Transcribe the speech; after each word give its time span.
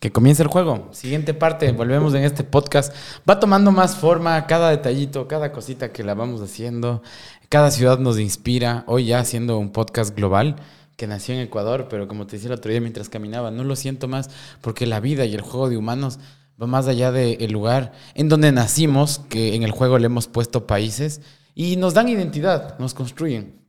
que 0.00 0.10
comience 0.10 0.42
el 0.42 0.48
juego. 0.48 0.88
Siguiente 0.92 1.34
parte, 1.34 1.70
volvemos 1.72 2.14
en 2.14 2.24
este 2.24 2.42
podcast. 2.42 2.92
Va 3.28 3.38
tomando 3.38 3.70
más 3.70 3.96
forma 3.96 4.46
cada 4.46 4.70
detallito, 4.70 5.28
cada 5.28 5.52
cosita 5.52 5.92
que 5.92 6.02
la 6.02 6.14
vamos 6.14 6.40
haciendo. 6.40 7.02
Cada 7.50 7.70
ciudad 7.70 7.98
nos 7.98 8.18
inspira. 8.18 8.82
Hoy 8.86 9.04
ya 9.04 9.20
haciendo 9.20 9.58
un 9.58 9.70
podcast 9.70 10.16
global 10.16 10.56
que 10.96 11.06
nació 11.06 11.34
en 11.34 11.40
Ecuador, 11.40 11.86
pero 11.88 12.08
como 12.08 12.26
te 12.26 12.36
decía 12.36 12.48
el 12.48 12.58
otro 12.58 12.70
día 12.70 12.80
mientras 12.80 13.08
caminaba, 13.10 13.50
no 13.50 13.62
lo 13.62 13.76
siento 13.76 14.08
más 14.08 14.30
porque 14.60 14.86
la 14.86 15.00
vida 15.00 15.24
y 15.24 15.34
el 15.34 15.40
juego 15.42 15.68
de 15.68 15.76
humanos 15.76 16.18
va 16.60 16.66
más 16.66 16.88
allá 16.88 17.12
del 17.12 17.50
lugar 17.52 17.92
en 18.14 18.28
donde 18.28 18.52
nacimos, 18.52 19.20
que 19.30 19.54
en 19.54 19.62
el 19.62 19.70
juego 19.70 19.98
le 19.98 20.06
hemos 20.06 20.28
puesto 20.28 20.66
países 20.66 21.22
y 21.54 21.76
nos 21.76 21.94
dan 21.94 22.08
identidad, 22.08 22.78
nos 22.78 22.94
construyen. 22.94 23.59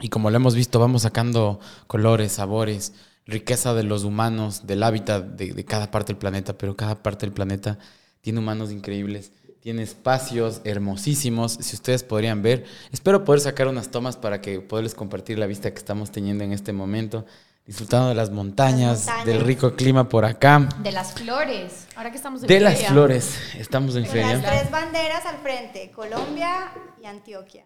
Y 0.00 0.08
como 0.08 0.30
lo 0.30 0.36
hemos 0.36 0.54
visto, 0.54 0.78
vamos 0.78 1.02
sacando 1.02 1.60
colores, 1.86 2.32
sabores, 2.32 2.94
riqueza 3.26 3.74
de 3.74 3.82
los 3.82 4.04
humanos, 4.04 4.66
del 4.66 4.82
hábitat 4.82 5.24
de, 5.24 5.64
cada 5.64 5.90
parte 5.90 6.12
del 6.12 6.18
planeta, 6.18 6.56
pero 6.56 6.76
cada 6.76 7.02
parte 7.02 7.26
del 7.26 7.32
planeta 7.32 7.78
tiene 8.20 8.38
humanos 8.38 8.72
increíbles, 8.72 9.32
tiene 9.60 9.82
espacios 9.82 10.62
hermosísimos, 10.64 11.52
si 11.52 11.76
ustedes 11.76 12.02
podrían 12.02 12.42
ver. 12.42 12.64
Espero 12.92 13.24
poder 13.24 13.40
sacar 13.40 13.68
unas 13.68 13.90
tomas 13.90 14.16
para 14.16 14.40
que 14.40 14.60
poderles 14.60 14.94
compartir 14.94 15.38
la 15.38 15.46
vista 15.46 15.70
que 15.70 15.78
estamos 15.78 16.10
teniendo 16.10 16.44
en 16.44 16.52
este 16.52 16.72
momento, 16.72 17.26
disfrutando 17.66 18.08
de 18.08 18.14
las 18.14 18.30
montañas, 18.30 19.06
del 19.26 19.40
rico 19.40 19.76
clima 19.76 20.08
por 20.08 20.24
acá. 20.24 20.66
De 20.82 20.92
las 20.92 21.12
flores, 21.12 21.86
ahora 21.94 22.10
que 22.10 22.16
estamos 22.16 22.42
en 22.42 22.48
De 22.48 22.60
las 22.60 22.86
flores, 22.86 23.38
estamos 23.58 23.96
en 23.96 24.06
feria. 24.06 24.38
Las 24.38 24.46
tres 24.46 24.70
banderas 24.70 25.26
al 25.26 25.36
frente, 25.38 25.90
Colombia 25.94 26.72
y 27.00 27.04
Antioquia. 27.04 27.64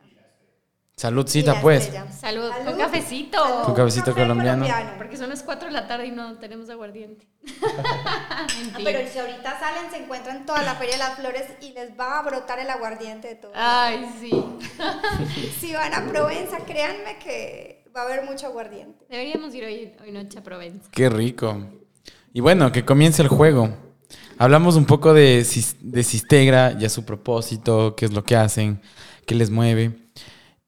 Saludcita, 0.96 1.60
pues. 1.60 1.90
Salud. 2.20 2.50
Un 2.66 2.78
cafecito. 2.78 3.66
Un 3.66 3.74
cafecito 3.74 4.14
colombiano. 4.14 4.64
Porque 4.96 5.16
son 5.16 5.28
las 5.28 5.42
4 5.42 5.66
de 5.66 5.74
la 5.74 5.88
tarde 5.88 6.06
y 6.06 6.10
no 6.12 6.38
tenemos 6.38 6.70
aguardiente. 6.70 7.26
Pero 8.84 9.08
si 9.10 9.18
ahorita 9.18 9.58
salen, 9.58 9.90
se 9.90 10.04
encuentran 10.04 10.38
en 10.38 10.46
toda 10.46 10.62
la 10.62 10.76
Feria 10.76 10.92
de 10.92 10.98
las 10.98 11.16
Flores 11.16 11.44
y 11.60 11.72
les 11.72 11.98
va 11.98 12.20
a 12.20 12.22
brotar 12.22 12.60
el 12.60 12.70
aguardiente 12.70 13.28
de 13.28 13.34
todo. 13.34 13.52
Ay, 13.56 14.08
sí. 14.20 14.30
si 15.60 15.74
van 15.74 15.92
a 15.94 16.06
Provenza, 16.06 16.58
créanme 16.58 17.18
que 17.18 17.84
va 17.94 18.02
a 18.02 18.04
haber 18.04 18.24
mucho 18.24 18.46
aguardiente. 18.46 19.04
Deberíamos 19.10 19.52
ir 19.54 19.64
hoy, 19.64 19.92
hoy 20.00 20.12
noche 20.12 20.38
a 20.38 20.42
Provenza. 20.44 20.88
Qué 20.92 21.08
rico. 21.08 21.70
Y 22.32 22.40
bueno, 22.40 22.70
que 22.70 22.84
comience 22.84 23.20
el 23.20 23.28
juego. 23.28 23.68
Hablamos 24.38 24.76
un 24.76 24.84
poco 24.84 25.12
de, 25.12 25.44
de 25.80 26.02
Sistegra, 26.04 26.78
ya 26.78 26.88
su 26.88 27.04
propósito, 27.04 27.96
qué 27.96 28.04
es 28.04 28.12
lo 28.12 28.22
que 28.22 28.36
hacen, 28.36 28.80
qué 29.26 29.34
les 29.34 29.50
mueve. 29.50 30.03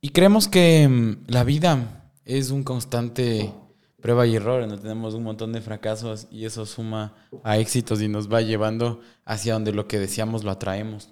Y 0.06 0.10
creemos 0.10 0.46
que 0.46 0.86
mm, 0.88 1.24
la 1.26 1.42
vida 1.42 2.12
es 2.24 2.52
un 2.52 2.62
constante 2.62 3.52
prueba 4.00 4.24
y 4.24 4.36
error, 4.36 4.60
donde 4.60 4.78
tenemos 4.78 5.14
un 5.14 5.24
montón 5.24 5.52
de 5.52 5.60
fracasos 5.60 6.28
y 6.30 6.44
eso 6.44 6.64
suma 6.64 7.14
a 7.42 7.58
éxitos 7.58 8.00
y 8.00 8.06
nos 8.06 8.32
va 8.32 8.40
llevando 8.40 9.00
hacia 9.24 9.54
donde 9.54 9.72
lo 9.72 9.88
que 9.88 9.98
deseamos 9.98 10.44
lo 10.44 10.52
atraemos. 10.52 11.10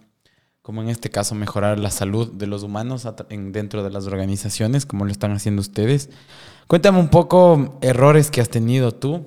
Como 0.63 0.81
en 0.81 0.91
este 0.91 1.11
caso, 1.11 1.35
mejorar 1.35 1.81
la 1.81 1.91
salud 1.91 2.35
de 2.35 2.47
los 2.47 2.63
humanos 2.63 3.05
dentro 3.51 3.83
de 3.83 3.91
las 3.91 4.07
organizaciones, 4.07 4.87
como 4.87 5.05
lo 5.05 5.11
están 5.11 5.33
haciendo 5.33 5.61
ustedes. 5.61 6.11
Cuéntame 6.69 7.01
un 7.01 7.09
poco 7.09 7.81
errores 7.81 8.31
que 8.31 8.41
has 8.41 8.49
tenido 8.49 8.93
tú, 8.93 9.27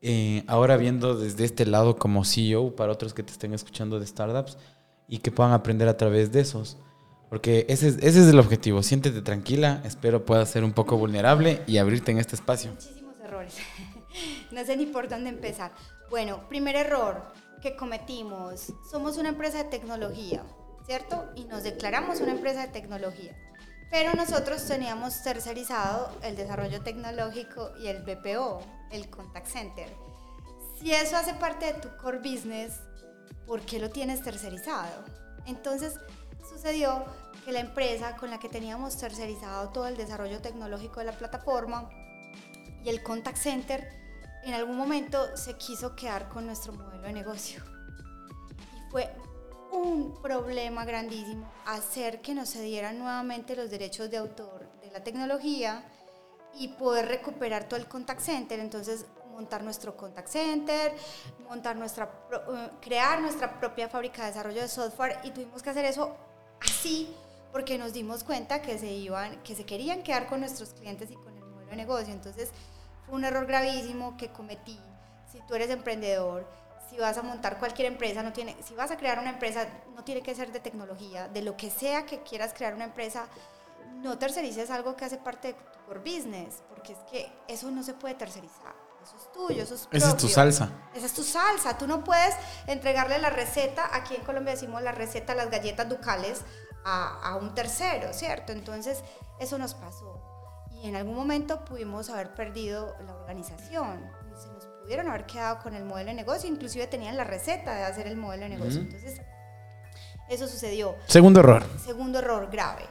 eh, 0.00 0.42
ahora 0.46 0.78
viendo 0.78 1.18
desde 1.18 1.44
este 1.44 1.66
lado 1.66 1.96
como 1.96 2.24
CEO, 2.24 2.74
para 2.74 2.92
otros 2.92 3.12
que 3.12 3.22
te 3.22 3.32
estén 3.32 3.52
escuchando 3.52 4.00
de 4.00 4.06
startups 4.06 4.56
y 5.06 5.18
que 5.18 5.30
puedan 5.30 5.52
aprender 5.52 5.86
a 5.86 5.98
través 5.98 6.32
de 6.32 6.40
esos. 6.40 6.78
Porque 7.28 7.66
ese 7.68 7.88
es, 7.88 7.96
ese 7.96 8.20
es 8.20 8.28
el 8.28 8.38
objetivo. 8.38 8.82
Siéntete 8.82 9.20
tranquila, 9.22 9.82
espero 9.84 10.24
puedas 10.24 10.48
ser 10.50 10.64
un 10.64 10.72
poco 10.72 10.96
vulnerable 10.96 11.62
y 11.66 11.78
abrirte 11.78 12.12
en 12.12 12.18
este 12.18 12.36
espacio. 12.36 12.70
Muchísimos 12.70 13.18
errores. 13.20 13.54
no 14.52 14.64
sé 14.64 14.76
ni 14.76 14.86
por 14.86 15.08
dónde 15.08 15.30
empezar. 15.30 15.72
Bueno, 16.08 16.48
primer 16.48 16.76
error 16.76 17.32
que 17.60 17.76
cometimos. 17.76 18.72
Somos 18.90 19.16
una 19.16 19.30
empresa 19.30 19.58
de 19.58 19.64
tecnología, 19.64 20.44
¿cierto? 20.86 21.28
Y 21.34 21.44
nos 21.44 21.64
declaramos 21.64 22.20
una 22.20 22.32
empresa 22.32 22.62
de 22.62 22.68
tecnología. 22.68 23.36
Pero 23.90 24.14
nosotros 24.14 24.64
teníamos 24.66 25.22
tercerizado 25.22 26.10
el 26.22 26.36
desarrollo 26.36 26.82
tecnológico 26.82 27.72
y 27.80 27.86
el 27.88 28.02
BPO, 28.02 28.60
el 28.90 29.08
contact 29.08 29.46
center. 29.46 29.88
Si 30.80 30.92
eso 30.92 31.16
hace 31.16 31.34
parte 31.34 31.66
de 31.66 31.74
tu 31.74 31.88
core 31.96 32.18
business, 32.18 32.80
¿por 33.46 33.60
qué 33.62 33.78
lo 33.78 33.90
tienes 33.90 34.22
tercerizado? 34.22 35.04
Entonces, 35.46 35.94
sucedió 36.48 37.04
que 37.44 37.52
la 37.52 37.60
empresa 37.60 38.16
con 38.16 38.30
la 38.30 38.38
que 38.38 38.48
teníamos 38.48 38.96
tercerizado 38.96 39.68
todo 39.70 39.86
el 39.86 39.96
desarrollo 39.96 40.40
tecnológico 40.40 41.00
de 41.00 41.06
la 41.06 41.12
plataforma 41.12 41.88
y 42.84 42.88
el 42.88 43.02
contact 43.02 43.38
center, 43.38 43.88
en 44.44 44.54
algún 44.54 44.76
momento 44.76 45.36
se 45.36 45.54
quiso 45.54 45.94
quedar 45.94 46.28
con 46.28 46.46
nuestro 46.46 46.72
modelo 46.72 47.02
de 47.02 47.12
negocio. 47.12 47.62
Y 48.76 48.90
fue 48.90 49.10
un 49.72 50.20
problema 50.22 50.84
grandísimo 50.84 51.50
hacer 51.66 52.20
que 52.20 52.34
nos 52.34 52.50
cedieran 52.50 52.98
nuevamente 52.98 53.56
los 53.56 53.70
derechos 53.70 54.10
de 54.10 54.16
autor 54.16 54.68
de 54.80 54.90
la 54.90 55.02
tecnología 55.02 55.84
y 56.54 56.68
poder 56.68 57.06
recuperar 57.06 57.68
todo 57.68 57.78
el 57.78 57.86
contact 57.86 58.20
center. 58.20 58.60
Entonces, 58.60 59.06
montar 59.32 59.62
nuestro 59.62 59.96
contact 59.96 60.28
center, 60.28 60.94
montar 61.48 61.76
nuestra, 61.76 62.10
eh, 62.32 62.70
crear 62.80 63.20
nuestra 63.20 63.60
propia 63.60 63.88
fábrica 63.88 64.22
de 64.22 64.28
desarrollo 64.28 64.62
de 64.62 64.68
software 64.68 65.18
y 65.24 65.30
tuvimos 65.30 65.62
que 65.62 65.70
hacer 65.70 65.84
eso 65.84 66.16
así 66.60 67.14
porque 67.52 67.78
nos 67.78 67.92
dimos 67.92 68.22
cuenta 68.22 68.60
que 68.60 68.78
se 68.78 68.92
iban, 68.92 69.42
que 69.42 69.54
se 69.54 69.64
querían 69.64 70.02
quedar 70.02 70.26
con 70.26 70.40
nuestros 70.40 70.74
clientes 70.74 71.10
y 71.10 71.14
con 71.14 71.36
el 71.36 71.44
modelo 71.44 71.70
de 71.70 71.76
negocio. 71.76 72.12
Entonces 72.12 72.50
fue 73.06 73.14
un 73.14 73.24
error 73.24 73.46
gravísimo 73.46 74.16
que 74.16 74.28
cometí. 74.28 74.78
Si 75.32 75.40
tú 75.48 75.54
eres 75.54 75.70
emprendedor, 75.70 76.46
si 76.90 76.98
vas 76.98 77.18
a 77.18 77.22
montar 77.22 77.58
cualquier 77.58 77.90
empresa, 77.90 78.22
no 78.22 78.32
tiene, 78.32 78.56
si 78.62 78.74
vas 78.74 78.90
a 78.90 78.96
crear 78.96 79.18
una 79.18 79.30
empresa, 79.30 79.66
no 79.94 80.04
tiene 80.04 80.22
que 80.22 80.34
ser 80.34 80.52
de 80.52 80.60
tecnología, 80.60 81.28
de 81.28 81.42
lo 81.42 81.56
que 81.56 81.70
sea 81.70 82.06
que 82.06 82.22
quieras 82.22 82.52
crear 82.54 82.74
una 82.74 82.84
empresa, 82.84 83.26
no 84.02 84.18
tercerices 84.18 84.70
algo 84.70 84.96
que 84.96 85.04
hace 85.04 85.16
parte 85.16 85.48
de 85.48 85.54
tu 85.54 85.86
core 85.86 86.00
business, 86.00 86.62
porque 86.68 86.92
es 86.92 86.98
que 87.10 87.32
eso 87.48 87.70
no 87.70 87.82
se 87.82 87.94
puede 87.94 88.14
tercerizar. 88.14 88.85
Eso 89.06 89.16
es 89.16 89.32
tuyo, 89.32 89.62
eso 89.62 89.74
es 89.76 89.82
propio. 89.82 89.98
Esa 89.98 90.08
es 90.08 90.16
tu 90.16 90.28
salsa. 90.28 90.70
Esa 90.92 91.06
es 91.06 91.12
tu 91.12 91.22
salsa. 91.22 91.78
Tú 91.78 91.86
no 91.86 92.02
puedes 92.02 92.34
entregarle 92.66 93.18
la 93.20 93.30
receta, 93.30 93.88
aquí 93.92 94.16
en 94.16 94.24
Colombia 94.24 94.54
decimos 94.54 94.82
la 94.82 94.90
receta, 94.90 95.34
las 95.36 95.48
galletas 95.48 95.88
ducales, 95.88 96.42
a, 96.84 97.20
a 97.22 97.36
un 97.36 97.54
tercero, 97.54 98.12
¿cierto? 98.12 98.52
Entonces, 98.52 99.04
eso 99.38 99.58
nos 99.58 99.74
pasó. 99.74 100.20
Y 100.72 100.88
en 100.88 100.96
algún 100.96 101.14
momento 101.14 101.64
pudimos 101.64 102.10
haber 102.10 102.34
perdido 102.34 102.96
la 103.06 103.14
organización. 103.14 104.10
Se 104.36 104.48
nos 104.48 104.66
pudieron 104.82 105.08
haber 105.08 105.26
quedado 105.26 105.60
con 105.62 105.74
el 105.74 105.84
modelo 105.84 106.08
de 106.08 106.14
negocio, 106.14 106.48
inclusive 106.48 106.86
tenían 106.88 107.16
la 107.16 107.24
receta 107.24 107.74
de 107.74 107.84
hacer 107.84 108.08
el 108.08 108.16
modelo 108.16 108.42
de 108.42 108.48
negocio. 108.50 108.80
Entonces, 108.80 109.20
eso 110.28 110.48
sucedió. 110.48 110.96
Segundo 111.06 111.40
error. 111.40 111.64
Segundo 111.84 112.18
error 112.18 112.50
grave. 112.50 112.86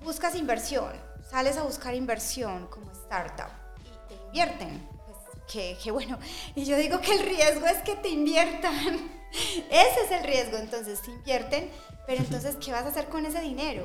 Buscas 0.00 0.36
inversión, 0.36 0.92
sales 1.28 1.56
a 1.56 1.64
buscar 1.64 1.94
inversión 1.94 2.68
como 2.68 2.92
startup 2.92 3.50
y 3.84 4.08
te 4.08 4.14
invierten 4.26 4.97
que, 5.48 5.90
bueno, 5.90 6.18
y 6.54 6.64
yo 6.64 6.76
digo 6.76 7.00
que 7.00 7.14
el 7.14 7.26
riesgo 7.26 7.66
es 7.66 7.78
que 7.78 7.96
te 7.96 8.08
inviertan. 8.08 9.10
Ese 9.70 10.00
es 10.04 10.10
el 10.10 10.24
riesgo, 10.24 10.56
entonces 10.56 11.02
te 11.02 11.10
invierten, 11.10 11.70
pero 12.06 12.22
entonces, 12.22 12.56
¿qué 12.56 12.72
vas 12.72 12.84
a 12.84 12.88
hacer 12.88 13.08
con 13.08 13.26
ese 13.26 13.40
dinero? 13.40 13.84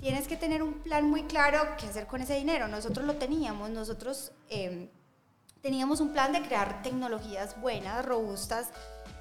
Tienes 0.00 0.28
que 0.28 0.36
tener 0.36 0.62
un 0.62 0.74
plan 0.74 1.08
muy 1.08 1.24
claro 1.24 1.60
qué 1.78 1.86
hacer 1.86 2.06
con 2.06 2.22
ese 2.22 2.34
dinero. 2.34 2.68
Nosotros 2.68 3.04
lo 3.04 3.16
teníamos, 3.16 3.70
nosotros 3.70 4.32
em, 4.48 4.88
teníamos 5.60 6.00
un 6.00 6.12
plan 6.12 6.32
de 6.32 6.42
crear 6.42 6.82
tecnologías 6.82 7.60
buenas, 7.60 8.04
robustas, 8.04 8.68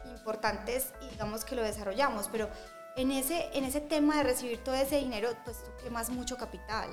importantes, 0.05 0.93
y 1.01 1.09
digamos 1.09 1.45
que 1.45 1.55
lo 1.55 1.63
desarrollamos, 1.63 2.29
pero 2.31 2.49
en 2.95 3.11
ese, 3.11 3.49
en 3.53 3.63
ese 3.63 3.81
tema 3.81 4.17
de 4.17 4.23
recibir 4.23 4.63
todo 4.63 4.75
ese 4.75 4.97
dinero, 4.97 5.29
pues 5.45 5.63
tú 5.63 5.71
quemas 5.83 6.09
mucho 6.09 6.37
capital. 6.37 6.89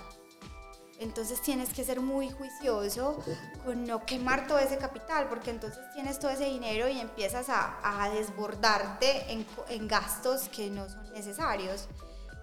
Entonces 1.04 1.42
tienes 1.42 1.68
que 1.68 1.84
ser 1.84 2.00
muy 2.00 2.30
juicioso 2.30 3.22
con 3.62 3.84
no 3.84 4.06
quemar 4.06 4.46
todo 4.46 4.58
ese 4.58 4.78
capital, 4.78 5.28
porque 5.28 5.50
entonces 5.50 5.78
tienes 5.92 6.18
todo 6.18 6.30
ese 6.30 6.46
dinero 6.46 6.88
y 6.88 6.98
empiezas 6.98 7.48
a, 7.50 8.10
desbordarte 8.14 9.30
en, 9.30 9.86
gastos 9.86 10.48
que 10.48 10.70
no 10.70 10.88
son 10.88 11.12
necesarios. 11.12 11.88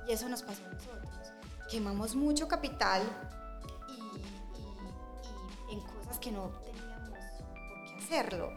Y 0.07 0.11
eso 0.11 0.29
nos 0.29 0.43
pasó 0.43 0.63
a 0.63 0.73
nosotros. 0.73 1.33
Quemamos 1.71 2.15
mucho 2.15 2.47
capital 2.47 3.01
y, 3.89 5.73
en 5.73 5.79
cosas 5.79 6.19
que 6.19 6.31
no 6.31 6.51
teníamos 6.63 7.09
por 7.09 7.85
qué 7.87 8.05
hacerlo. 8.05 8.51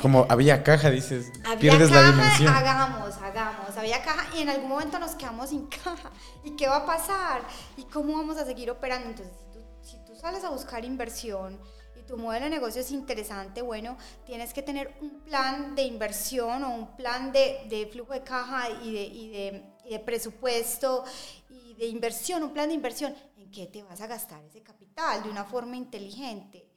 Como 0.00 0.26
había 0.28 0.62
caja, 0.62 0.90
dices, 0.90 1.32
pierdes 1.58 1.90
la 1.90 2.10
dimensión. 2.10 2.52
Hagamos, 2.52 3.16
hagamos. 3.16 3.76
Había 3.76 4.02
caja 4.02 4.26
y 4.36 4.42
en 4.42 4.48
algún 4.48 4.68
momento 4.68 4.98
nos 4.98 5.14
quedamos 5.14 5.50
sin 5.50 5.66
caja. 5.66 6.10
¿Y 6.44 6.52
qué 6.56 6.68
va 6.68 6.76
a 6.76 6.86
pasar? 6.86 7.42
¿Y 7.76 7.84
cómo 7.84 8.16
vamos 8.16 8.36
a 8.36 8.44
seguir 8.44 8.70
operando? 8.70 9.08
Entonces, 9.08 9.34
si 9.82 9.98
tú, 10.04 10.14
sales 10.16 10.44
a 10.44 10.50
buscar 10.50 10.84
inversión 10.84 11.60
y 11.96 12.02
tu 12.02 12.16
modelo 12.16 12.44
de 12.44 12.50
negocio 12.50 12.80
es 12.80 12.90
interesante, 12.90 13.62
bueno, 13.62 13.96
tienes 14.24 14.54
que 14.54 14.62
tener 14.62 14.94
un 15.00 15.20
plan 15.20 15.74
de 15.74 15.82
inversión 15.82 16.62
o 16.64 16.70
un 16.70 16.96
plan 16.96 17.32
de, 17.32 17.88
flujo 17.92 18.12
de 18.12 18.22
caja 18.22 18.70
y 18.82 18.92
de, 18.92 19.02
y 19.02 19.28
de, 19.30 19.74
y 19.84 19.90
de 19.90 19.98
presupuesto 19.98 21.04
y 21.50 21.74
de 21.74 21.86
inversión, 21.86 22.42
un 22.42 22.52
plan 22.52 22.68
de 22.68 22.74
inversión. 22.74 23.14
¿En 23.36 23.50
qué 23.50 23.66
te 23.66 23.82
vas 23.82 24.00
a 24.00 24.06
gastar 24.06 24.42
ese 24.44 24.62
capital 24.62 25.22
de 25.22 25.30
una 25.30 25.44
forma 25.44 25.76
inteligente? 25.76 26.68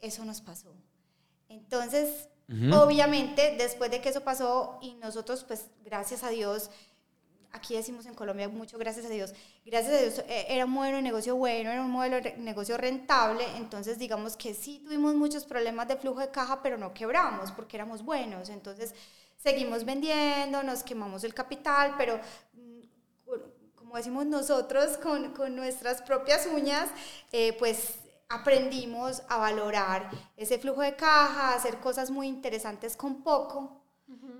Eso 0.00 0.24
nos 0.24 0.40
pasó. 0.40 0.74
Entonces, 1.52 2.28
Obviamente, 2.72 3.54
después 3.56 3.90
de 3.90 4.02
que 4.02 4.10
eso 4.10 4.20
pasó 4.20 4.78
y 4.82 4.94
nosotros, 4.94 5.42
pues, 5.44 5.66
gracias 5.84 6.22
a 6.22 6.28
Dios, 6.28 6.70
aquí 7.50 7.74
decimos 7.74 8.04
en 8.06 8.14
Colombia 8.14 8.48
mucho 8.48 8.78
gracias 8.78 9.06
a 9.06 9.08
Dios, 9.08 9.34
gracias 9.64 9.94
a 9.94 10.00
Dios 10.00 10.18
eh, 10.28 10.46
era 10.48 10.64
un 10.64 10.70
modelo 10.70 10.96
de 10.96 11.02
negocio 11.02 11.36
bueno, 11.36 11.70
era 11.70 11.82
un 11.82 11.90
modelo 11.90 12.20
de 12.20 12.36
negocio 12.38 12.76
rentable, 12.76 13.44
entonces 13.56 13.98
digamos 13.98 14.36
que 14.36 14.54
sí 14.54 14.80
tuvimos 14.84 15.14
muchos 15.14 15.44
problemas 15.44 15.88
de 15.88 15.96
flujo 15.96 16.20
de 16.20 16.30
caja, 16.30 16.62
pero 16.62 16.78
no 16.78 16.92
quebramos 16.92 17.52
porque 17.52 17.76
éramos 17.76 18.02
buenos, 18.02 18.48
entonces 18.48 18.94
seguimos 19.36 19.84
vendiendo, 19.84 20.62
nos 20.62 20.82
quemamos 20.82 21.24
el 21.24 21.34
capital, 21.34 21.94
pero 21.96 22.20
mm, 22.54 22.80
como 23.74 23.96
decimos 23.96 24.26
nosotros, 24.26 24.96
con, 24.98 25.32
con 25.32 25.54
nuestras 25.54 26.00
propias 26.02 26.46
uñas, 26.46 26.88
eh, 27.32 27.54
pues 27.58 27.96
aprendimos 28.32 29.22
a 29.28 29.36
valorar 29.36 30.10
ese 30.36 30.58
flujo 30.58 30.80
de 30.80 30.96
caja, 30.96 31.50
a 31.50 31.54
hacer 31.54 31.78
cosas 31.80 32.10
muy 32.10 32.26
interesantes 32.28 32.96
con 32.96 33.22
poco 33.22 33.82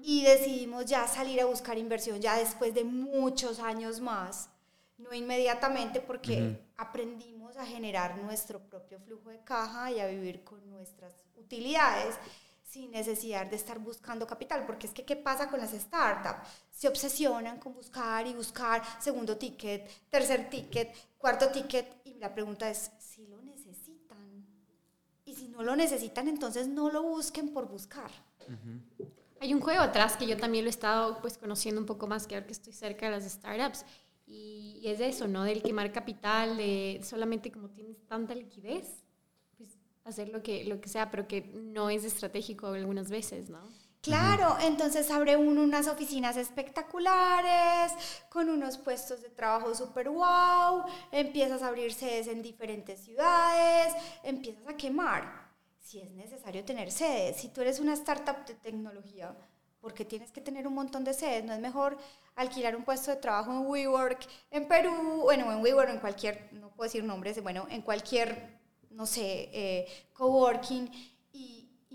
y 0.02 0.24
decidimos 0.24 0.86
ya 0.86 1.06
salir 1.06 1.40
a 1.40 1.46
buscar 1.46 1.78
inversión 1.78 2.20
ya 2.20 2.36
después 2.36 2.74
de 2.74 2.84
muchos 2.84 3.60
años 3.60 4.00
más, 4.00 4.48
no 4.98 5.12
inmediatamente 5.14 6.00
porque 6.00 6.58
aprendimos 6.76 7.56
a 7.56 7.66
generar 7.66 8.16
nuestro 8.18 8.60
propio 8.60 8.98
flujo 9.00 9.30
de 9.30 9.44
caja 9.44 9.90
y 9.90 10.00
a 10.00 10.06
vivir 10.06 10.42
con 10.42 10.68
nuestras 10.70 11.14
utilidades 11.36 12.16
sin 12.62 12.90
necesidad 12.90 13.46
de 13.46 13.56
estar 13.56 13.78
buscando 13.78 14.26
capital, 14.26 14.64
porque 14.64 14.86
es 14.86 14.94
que 14.94 15.04
¿qué 15.04 15.16
pasa 15.16 15.50
con 15.50 15.60
las 15.60 15.72
startups? 15.72 16.48
Se 16.70 16.88
obsesionan 16.88 17.58
con 17.58 17.74
buscar 17.74 18.26
y 18.26 18.32
buscar 18.32 18.82
segundo 18.98 19.36
ticket, 19.36 19.86
tercer 20.08 20.48
ticket, 20.48 20.94
cuarto 21.18 21.50
ticket 21.50 22.00
y 22.04 22.14
la 22.14 22.32
pregunta 22.32 22.70
es 22.70 22.90
si 22.98 23.26
lo 23.26 23.36
necesitan. 23.36 23.41
Y 25.32 25.34
si 25.34 25.48
no 25.48 25.62
lo 25.62 25.74
necesitan, 25.76 26.28
entonces 26.28 26.68
no 26.68 26.90
lo 26.90 27.02
busquen 27.02 27.54
por 27.54 27.66
buscar. 27.66 28.10
Hay 29.40 29.54
un 29.54 29.60
juego 29.60 29.80
atrás 29.80 30.14
que 30.18 30.26
yo 30.26 30.36
también 30.36 30.64
lo 30.64 30.68
he 30.68 30.70
estado 30.70 31.22
pues 31.22 31.38
conociendo 31.38 31.80
un 31.80 31.86
poco 31.86 32.06
más 32.06 32.26
que 32.26 32.34
ahora 32.34 32.46
que 32.46 32.52
estoy 32.52 32.74
cerca 32.74 33.06
de 33.06 33.12
las 33.12 33.24
startups 33.24 33.86
y, 34.26 34.82
es 34.84 35.00
eso, 35.00 35.26
¿no? 35.28 35.44
Del 35.44 35.62
quemar 35.62 35.90
capital, 35.90 36.58
de 36.58 37.00
solamente 37.02 37.50
como 37.50 37.70
tienes 37.70 37.96
tanta 38.06 38.34
liquidez, 38.34 39.04
pues 39.56 39.70
hacer 40.04 40.28
lo 40.28 40.42
que, 40.42 40.64
lo 40.64 40.82
que 40.82 40.90
sea, 40.90 41.10
pero 41.10 41.26
que 41.26 41.40
no 41.54 41.88
es 41.88 42.04
estratégico 42.04 42.66
algunas 42.66 43.08
veces, 43.08 43.48
¿no? 43.48 43.70
Claro, 44.02 44.56
entonces 44.60 45.08
abre 45.12 45.36
uno 45.36 45.62
unas 45.62 45.86
oficinas 45.86 46.36
espectaculares, 46.36 47.92
con 48.28 48.50
unos 48.50 48.76
puestos 48.76 49.22
de 49.22 49.28
trabajo 49.30 49.76
súper 49.76 50.08
wow, 50.08 50.84
empiezas 51.12 51.62
a 51.62 51.68
abrir 51.68 51.94
sedes 51.94 52.26
en 52.26 52.42
diferentes 52.42 52.98
ciudades, 52.98 53.94
empiezas 54.24 54.66
a 54.66 54.76
quemar 54.76 55.48
si 55.80 56.00
es 56.00 56.10
necesario 56.10 56.64
tener 56.64 56.90
sedes. 56.90 57.36
Si 57.36 57.48
tú 57.48 57.60
eres 57.60 57.78
una 57.78 57.92
startup 57.92 58.44
de 58.44 58.54
tecnología, 58.54 59.36
porque 59.80 60.04
tienes 60.04 60.32
que 60.32 60.40
tener 60.40 60.66
un 60.66 60.74
montón 60.74 61.04
de 61.04 61.14
sedes? 61.14 61.44
¿No 61.44 61.52
es 61.52 61.60
mejor 61.60 61.96
alquilar 62.34 62.74
un 62.74 62.82
puesto 62.82 63.12
de 63.12 63.18
trabajo 63.18 63.52
en 63.52 63.66
WeWork, 63.66 64.26
en 64.50 64.66
Perú, 64.66 65.20
bueno, 65.22 65.52
en 65.52 65.62
WeWork, 65.62 65.90
en 65.90 66.00
cualquier, 66.00 66.48
no 66.52 66.70
puedo 66.70 66.88
decir 66.88 67.04
nombres, 67.04 67.40
bueno, 67.40 67.68
en 67.70 67.82
cualquier, 67.82 68.58
no 68.90 69.06
sé, 69.06 69.48
eh, 69.52 69.86
coworking 70.12 70.90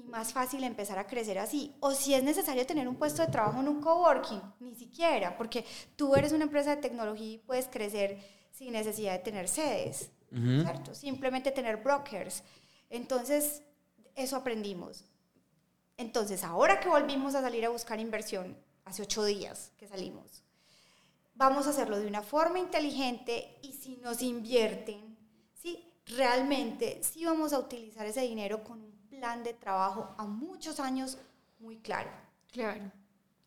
más 0.08 0.34
fácil 0.34 0.64
empezar 0.64 0.98
a 0.98 1.08
crecer 1.08 1.38
así? 1.38 1.76
O 1.80 1.92
si 1.92 2.14
es 2.14 2.24
necesario 2.24 2.66
tener 2.66 2.88
un 2.88 2.96
puesto 2.96 3.22
de 3.22 3.32
trabajo 3.32 3.60
en 3.60 3.68
un 3.68 3.82
coworking, 3.82 4.42
ni 4.60 4.76
siquiera, 4.76 5.38
porque 5.38 5.66
tú 5.96 6.16
eres 6.16 6.32
una 6.32 6.46
empresa 6.46 6.76
de 6.76 6.82
tecnología 6.82 7.34
y 7.34 7.38
puedes 7.38 7.68
crecer 7.68 8.18
sin 8.52 8.74
necesidad 8.74 9.14
de 9.14 9.20
tener 9.20 9.48
sedes, 9.48 10.10
¿cierto? 10.32 10.96
Simplemente 10.96 11.52
tener 11.52 11.78
brokers. 11.78 12.44
Entonces, 12.90 13.62
eso 14.16 14.36
aprendimos. 14.36 15.06
Entonces, 15.98 16.44
ahora 16.44 16.80
que 16.80 16.90
volvimos 16.90 17.36
a 17.36 17.42
salir 17.42 17.66
a 17.66 17.70
buscar 17.70 18.00
inversión, 18.00 18.58
hace 18.86 19.02
ocho 19.02 19.24
días 19.26 19.72
que 19.78 19.88
salimos, 19.88 20.44
vamos 21.36 21.68
a 21.68 21.70
hacerlo 21.70 22.00
de 22.00 22.08
una 22.08 22.22
forma 22.22 22.60
inteligente 22.60 23.60
y 23.62 23.74
si 23.74 23.98
nos 23.98 24.22
invierten, 24.22 25.18
¿sí? 25.54 25.94
realmente 26.06 27.00
sí 27.04 27.26
vamos 27.26 27.54
a 27.54 27.60
utilizar 27.60 28.06
ese 28.06 28.22
dinero 28.22 28.64
con 28.64 28.87
plan 29.20 29.44
de 29.44 29.54
trabajo 29.54 30.14
a 30.18 30.26
muchos 30.26 30.80
años 30.80 31.18
muy 31.60 31.78
claro. 31.78 32.10
Claro. 32.52 32.92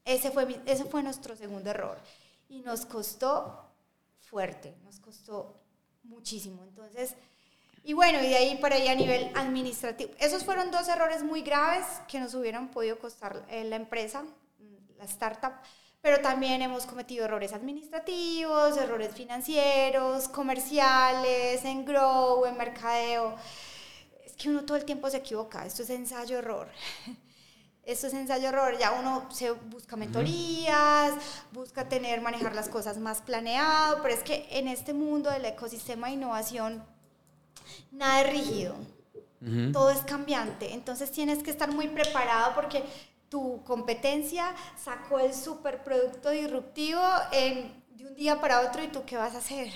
Ese 0.04 0.30
fue, 0.30 0.60
ese 0.66 0.84
fue 0.84 1.02
nuestro 1.02 1.36
segundo 1.36 1.70
error 1.70 1.98
y 2.48 2.60
nos 2.60 2.84
costó 2.84 3.70
fuerte, 4.18 4.74
nos 4.84 4.98
costó 4.98 5.54
muchísimo. 6.02 6.64
Entonces, 6.64 7.14
y 7.84 7.92
bueno, 7.92 8.18
y 8.22 8.28
de 8.28 8.36
ahí 8.36 8.56
para 8.56 8.76
ahí 8.76 8.88
a 8.88 8.94
nivel 8.94 9.30
administrativo. 9.36 10.12
Esos 10.18 10.44
fueron 10.44 10.70
dos 10.70 10.88
errores 10.88 11.22
muy 11.22 11.42
graves 11.42 11.86
que 12.08 12.18
nos 12.18 12.34
hubieran 12.34 12.70
podido 12.70 12.98
costar 12.98 13.44
eh, 13.48 13.64
la 13.64 13.76
empresa, 13.76 14.22
mm, 14.22 14.98
la 14.98 15.04
startup, 15.04 15.52
pero 16.02 16.20
también 16.20 16.62
hemos 16.62 16.86
cometido 16.86 17.26
errores 17.26 17.52
administrativos, 17.52 18.76
errores 18.76 19.14
financieros, 19.14 20.28
comerciales, 20.28 21.64
en 21.64 21.84
grow, 21.84 22.46
en 22.46 22.56
mercadeo. 22.56 23.36
Que 24.40 24.48
uno 24.48 24.64
todo 24.64 24.78
el 24.78 24.84
tiempo 24.84 25.10
se 25.10 25.18
equivoca, 25.18 25.66
esto 25.66 25.82
es 25.82 25.90
ensayo-error. 25.90 26.68
Esto 27.82 28.06
es 28.06 28.14
ensayo-error, 28.14 28.78
ya 28.78 28.92
uno 28.92 29.26
se 29.32 29.50
busca 29.50 29.96
mentorías, 29.96 31.14
busca 31.50 31.88
tener, 31.88 32.20
manejar 32.20 32.54
las 32.54 32.68
cosas 32.68 32.98
más 32.98 33.22
planeado, 33.22 34.00
pero 34.02 34.14
es 34.14 34.22
que 34.22 34.46
en 34.50 34.68
este 34.68 34.92
mundo 34.92 35.30
del 35.30 35.46
ecosistema 35.46 36.06
de 36.06 36.12
innovación 36.12 36.84
nada 37.90 38.20
es 38.20 38.30
rígido, 38.30 38.76
todo 39.72 39.90
es 39.90 40.00
cambiante, 40.02 40.74
entonces 40.74 41.10
tienes 41.10 41.42
que 41.42 41.50
estar 41.50 41.72
muy 41.72 41.88
preparado 41.88 42.54
porque 42.54 42.84
tu 43.30 43.64
competencia 43.64 44.54
sacó 44.76 45.18
el 45.18 45.34
superproducto 45.34 46.30
disruptivo 46.30 47.02
en, 47.32 47.82
de 47.96 48.06
un 48.06 48.14
día 48.14 48.40
para 48.40 48.60
otro 48.60 48.84
y 48.84 48.88
tú 48.88 49.04
qué 49.06 49.16
vas 49.16 49.34
a 49.34 49.38
hacer. 49.38 49.72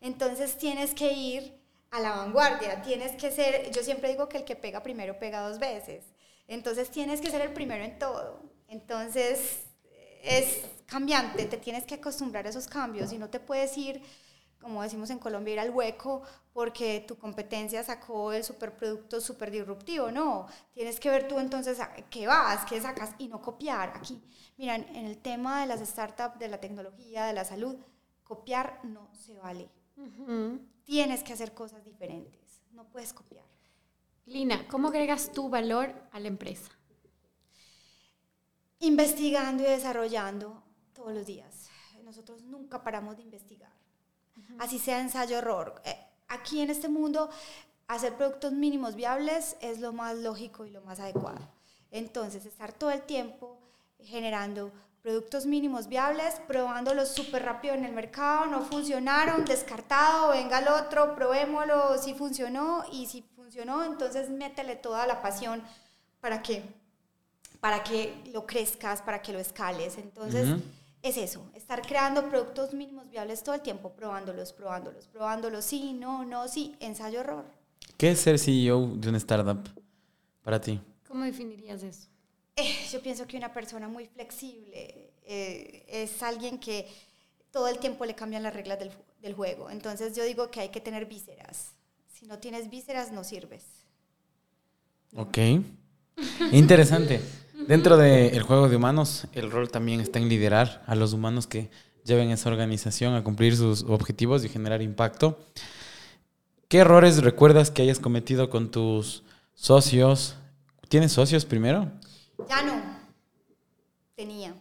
Entonces 0.00 0.56
tienes 0.58 0.94
que 0.94 1.12
ir 1.12 1.59
a 1.90 2.00
la 2.00 2.10
vanguardia, 2.16 2.82
tienes 2.82 3.12
que 3.20 3.30
ser, 3.30 3.70
yo 3.72 3.82
siempre 3.82 4.10
digo 4.10 4.28
que 4.28 4.38
el 4.38 4.44
que 4.44 4.56
pega 4.56 4.82
primero 4.82 5.18
pega 5.18 5.40
dos 5.40 5.58
veces, 5.58 6.04
entonces 6.46 6.90
tienes 6.90 7.20
que 7.20 7.30
ser 7.30 7.40
el 7.42 7.52
primero 7.52 7.84
en 7.84 7.98
todo. 7.98 8.42
Entonces 8.68 9.64
es 10.22 10.62
cambiante, 10.86 11.46
te 11.46 11.56
tienes 11.56 11.84
que 11.84 11.96
acostumbrar 11.96 12.46
a 12.46 12.50
esos 12.50 12.66
cambios 12.68 13.12
y 13.12 13.18
no 13.18 13.30
te 13.30 13.40
puedes 13.40 13.76
ir 13.78 14.02
como 14.60 14.82
decimos 14.82 15.10
en 15.10 15.18
Colombia, 15.18 15.54
ir 15.54 15.60
al 15.60 15.70
hueco 15.70 16.22
porque 16.52 17.04
tu 17.06 17.16
competencia 17.18 17.82
sacó 17.82 18.32
el 18.32 18.44
superproducto 18.44 19.20
super 19.20 19.50
disruptivo. 19.50 20.10
No, 20.10 20.46
tienes 20.72 21.00
que 21.00 21.10
ver 21.10 21.26
tú 21.26 21.38
entonces 21.38 21.78
qué 22.10 22.26
vas, 22.26 22.64
qué 22.66 22.80
sacas 22.80 23.14
y 23.18 23.28
no 23.28 23.40
copiar. 23.40 23.92
Aquí, 23.96 24.22
miran, 24.58 24.86
en 24.94 25.06
el 25.06 25.18
tema 25.18 25.62
de 25.62 25.66
las 25.66 25.80
startups, 25.80 26.38
de 26.38 26.48
la 26.48 26.60
tecnología, 26.60 27.24
de 27.24 27.32
la 27.32 27.44
salud, 27.44 27.76
copiar 28.22 28.80
no 28.84 29.10
se 29.14 29.38
vale. 29.38 29.70
Tienes 30.84 31.22
que 31.22 31.32
hacer 31.32 31.54
cosas 31.54 31.84
diferentes, 31.84 32.62
no 32.72 32.84
puedes 32.84 33.12
copiar. 33.12 33.44
Lina, 34.26 34.66
¿cómo 34.68 34.88
agregas 34.88 35.32
tu 35.32 35.48
valor 35.48 35.94
a 36.12 36.20
la 36.20 36.28
empresa? 36.28 36.70
Investigando 38.80 39.62
y 39.62 39.66
desarrollando 39.66 40.62
todos 40.92 41.12
los 41.12 41.26
días. 41.26 41.68
Nosotros 42.04 42.42
nunca 42.42 42.82
paramos 42.82 43.16
de 43.16 43.22
investigar 43.22 43.80
así 44.58 44.78
sea 44.78 45.00
ensayo-error. 45.00 45.80
Eh, 45.84 45.96
aquí 46.28 46.60
en 46.60 46.70
este 46.70 46.88
mundo, 46.88 47.30
hacer 47.88 48.14
productos 48.14 48.52
mínimos 48.52 48.94
viables 48.94 49.56
es 49.60 49.80
lo 49.80 49.92
más 49.92 50.16
lógico 50.16 50.64
y 50.64 50.70
lo 50.70 50.82
más 50.82 51.00
adecuado. 51.00 51.40
Entonces, 51.90 52.46
estar 52.46 52.72
todo 52.72 52.90
el 52.90 53.02
tiempo 53.02 53.58
generando 53.98 54.72
productos 55.02 55.46
mínimos 55.46 55.88
viables, 55.88 56.40
probándolos 56.46 57.08
súper 57.08 57.44
rápido 57.44 57.74
en 57.74 57.84
el 57.84 57.92
mercado, 57.92 58.46
no 58.46 58.62
funcionaron, 58.62 59.44
descartado, 59.44 60.30
venga 60.30 60.58
el 60.58 60.68
otro, 60.68 61.14
probémoslo, 61.14 61.98
si 61.98 62.14
funcionó 62.14 62.84
y 62.92 63.06
si 63.06 63.22
funcionó, 63.34 63.84
entonces 63.84 64.28
métele 64.28 64.76
toda 64.76 65.06
la 65.06 65.22
pasión 65.22 65.62
para 66.20 66.42
que, 66.42 66.62
para 67.60 67.82
que 67.82 68.14
lo 68.32 68.46
crezcas, 68.46 69.00
para 69.02 69.22
que 69.22 69.32
lo 69.32 69.38
escales. 69.38 69.96
Entonces, 69.96 70.48
es 71.02 71.16
eso, 71.16 71.50
estar 71.54 71.80
creando 71.80 72.28
productos 72.28 72.74
mínimos 72.74 73.08
viables 73.10 73.42
todo 73.42 73.54
el 73.54 73.62
tiempo, 73.62 73.90
probándolos, 73.90 74.52
probándolos, 74.52 75.06
probándolos, 75.06 75.64
sí, 75.64 75.94
no, 75.94 76.24
no, 76.26 76.46
sí, 76.46 76.76
ensayo 76.80 77.20
error. 77.20 77.44
¿Qué 77.96 78.10
es 78.10 78.20
ser 78.20 78.38
CEO 78.38 78.86
de 78.96 79.08
una 79.08 79.18
startup 79.18 79.68
para 80.42 80.60
ti? 80.60 80.80
¿Cómo 81.08 81.24
definirías 81.24 81.82
eso? 81.82 82.08
Eh, 82.60 82.74
yo 82.92 83.00
pienso 83.00 83.26
que 83.26 83.36
una 83.38 83.52
persona 83.52 83.88
muy 83.88 84.06
flexible 84.06 85.12
eh, 85.24 85.84
es 85.88 86.22
alguien 86.22 86.58
que 86.58 86.86
todo 87.50 87.68
el 87.68 87.78
tiempo 87.78 88.04
le 88.04 88.14
cambian 88.14 88.42
las 88.42 88.54
reglas 88.54 88.78
del, 88.78 89.34
juego. 89.34 89.70
Entonces 89.70 90.14
yo 90.16 90.24
digo 90.24 90.50
que 90.50 90.60
hay 90.60 90.68
que 90.68 90.80
tener 90.80 91.06
vísceras. 91.06 91.72
Si 92.12 92.26
no 92.26 92.38
tienes 92.38 92.68
vísceras, 92.68 93.12
no 93.12 93.24
sirves. 93.24 93.64
Ok. 95.14 95.38
Interesante. 96.52 97.20
Dentro 97.66 97.96
del 97.96 98.42
juego 98.42 98.68
de 98.68 98.76
humanos, 98.76 99.26
el 99.32 99.50
rol 99.50 99.70
también 99.70 100.00
está 100.00 100.18
en 100.18 100.28
liderar 100.28 100.82
a 100.86 100.94
los 100.94 101.12
humanos 101.12 101.46
que 101.46 101.70
lleven 102.04 102.30
esa 102.30 102.48
organización 102.48 103.14
a 103.14 103.24
cumplir 103.24 103.56
sus 103.56 103.82
objetivos 103.84 104.44
y 104.44 104.48
generar 104.48 104.82
impacto. 104.82 105.38
¿Qué 106.68 106.78
errores 106.78 107.22
recuerdas 107.22 107.70
que 107.70 107.82
hayas 107.82 107.98
cometido 107.98 108.50
con 108.50 108.70
tus 108.70 109.22
socios? 109.54 110.36
¿Tienes 110.88 111.12
socios 111.12 111.44
primero? 111.44 111.90
Ya 112.48 112.62
no. 112.62 112.80
Tenía. 114.14 114.54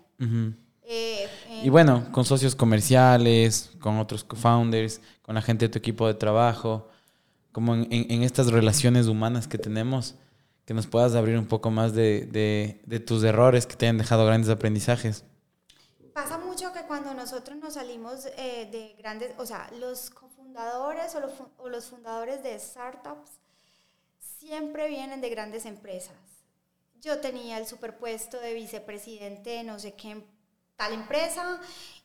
Eh, 0.83 1.29
y 1.63 1.69
bueno, 1.69 2.11
con 2.11 2.25
socios 2.25 2.55
comerciales, 2.55 3.71
con 3.79 3.97
otros 3.97 4.23
co-founders, 4.23 5.01
con 5.21 5.35
la 5.35 5.41
gente 5.41 5.65
de 5.65 5.69
tu 5.69 5.77
equipo 5.77 6.07
de 6.07 6.13
trabajo, 6.13 6.89
como 7.51 7.75
en, 7.75 8.23
estas 8.23 8.47
relaciones 8.47 9.07
humanas 9.07 9.47
que 9.47 9.57
tenemos, 9.57 10.15
que 10.65 10.73
nos 10.73 10.87
puedas 10.87 11.15
abrir 11.15 11.37
un 11.37 11.47
poco 11.47 11.71
más 11.71 11.93
de, 11.93 12.79
de 12.85 12.99
tus 12.99 13.23
errores 13.23 13.65
que 13.65 13.75
te 13.75 13.85
hayan 13.85 13.97
dejado 13.97 14.25
grandes 14.25 14.49
aprendizajes. 14.49 15.23
Pasa 16.13 16.37
mucho 16.37 16.73
que 16.73 16.81
cuando 16.81 17.13
nosotros 17.13 17.57
nos 17.59 17.75
salimos 17.75 18.25
eh, 18.37 18.67
de 18.69 18.93
grandes, 18.97 19.31
o 19.37 19.45
sea, 19.45 19.69
los 19.79 20.09
cofundadores 20.09 21.15
o 21.15 21.21
los, 21.21 21.31
o 21.57 21.69
los 21.69 21.85
fundadores 21.85 22.43
de 22.43 22.59
startups 22.59 23.39
siempre 24.19 24.89
vienen 24.89 25.21
de 25.21 25.29
grandes 25.29 25.65
empresas. 25.65 26.17
Yo 27.01 27.19
tenía 27.19 27.57
el 27.57 27.65
superpuesto 27.65 28.39
de 28.39 28.53
vicepresidente 28.53 29.49
de 29.51 29.63
no 29.63 29.79
sé 29.79 29.93
qué 29.93 30.23
tal 30.75 30.93
empresa 30.93 31.59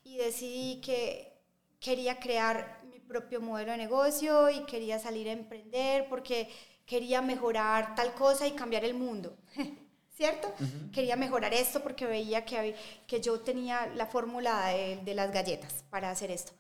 y 0.05 0.19
decidí 0.19 0.81
que 0.81 1.33
quería 1.81 2.19
crear 2.19 2.81
mi 2.85 2.99
propio 2.99 3.41
modelo 3.41 3.73
de 3.73 3.79
negocio 3.79 4.51
y 4.51 4.65
quería 4.65 4.99
salir 4.99 5.29
a 5.29 5.33
emprender 5.33 6.09
porque 6.09 6.49
quería 6.87 7.23
mejorar 7.23 7.95
tal 7.95 8.15
cosa 8.15 8.47
y 8.47 8.53
cambiar 8.53 8.85
el 8.85 8.95
mundo. 8.95 9.37
¿cierto? 10.17 10.53
Quería 10.93 11.17
mejorar 11.17 11.53
esto 11.53 11.83
porque 11.83 12.07
veía 12.07 12.45
que, 12.45 12.77
que 13.07 13.21
yo 13.21 13.41
tenía 13.41 13.87
la 13.87 14.07
fórmula 14.07 14.67
de, 14.69 15.15
las 15.15 15.33
galletas 15.33 15.85
para 15.91 16.11
hacer 16.11 16.31
esto. 16.31 16.53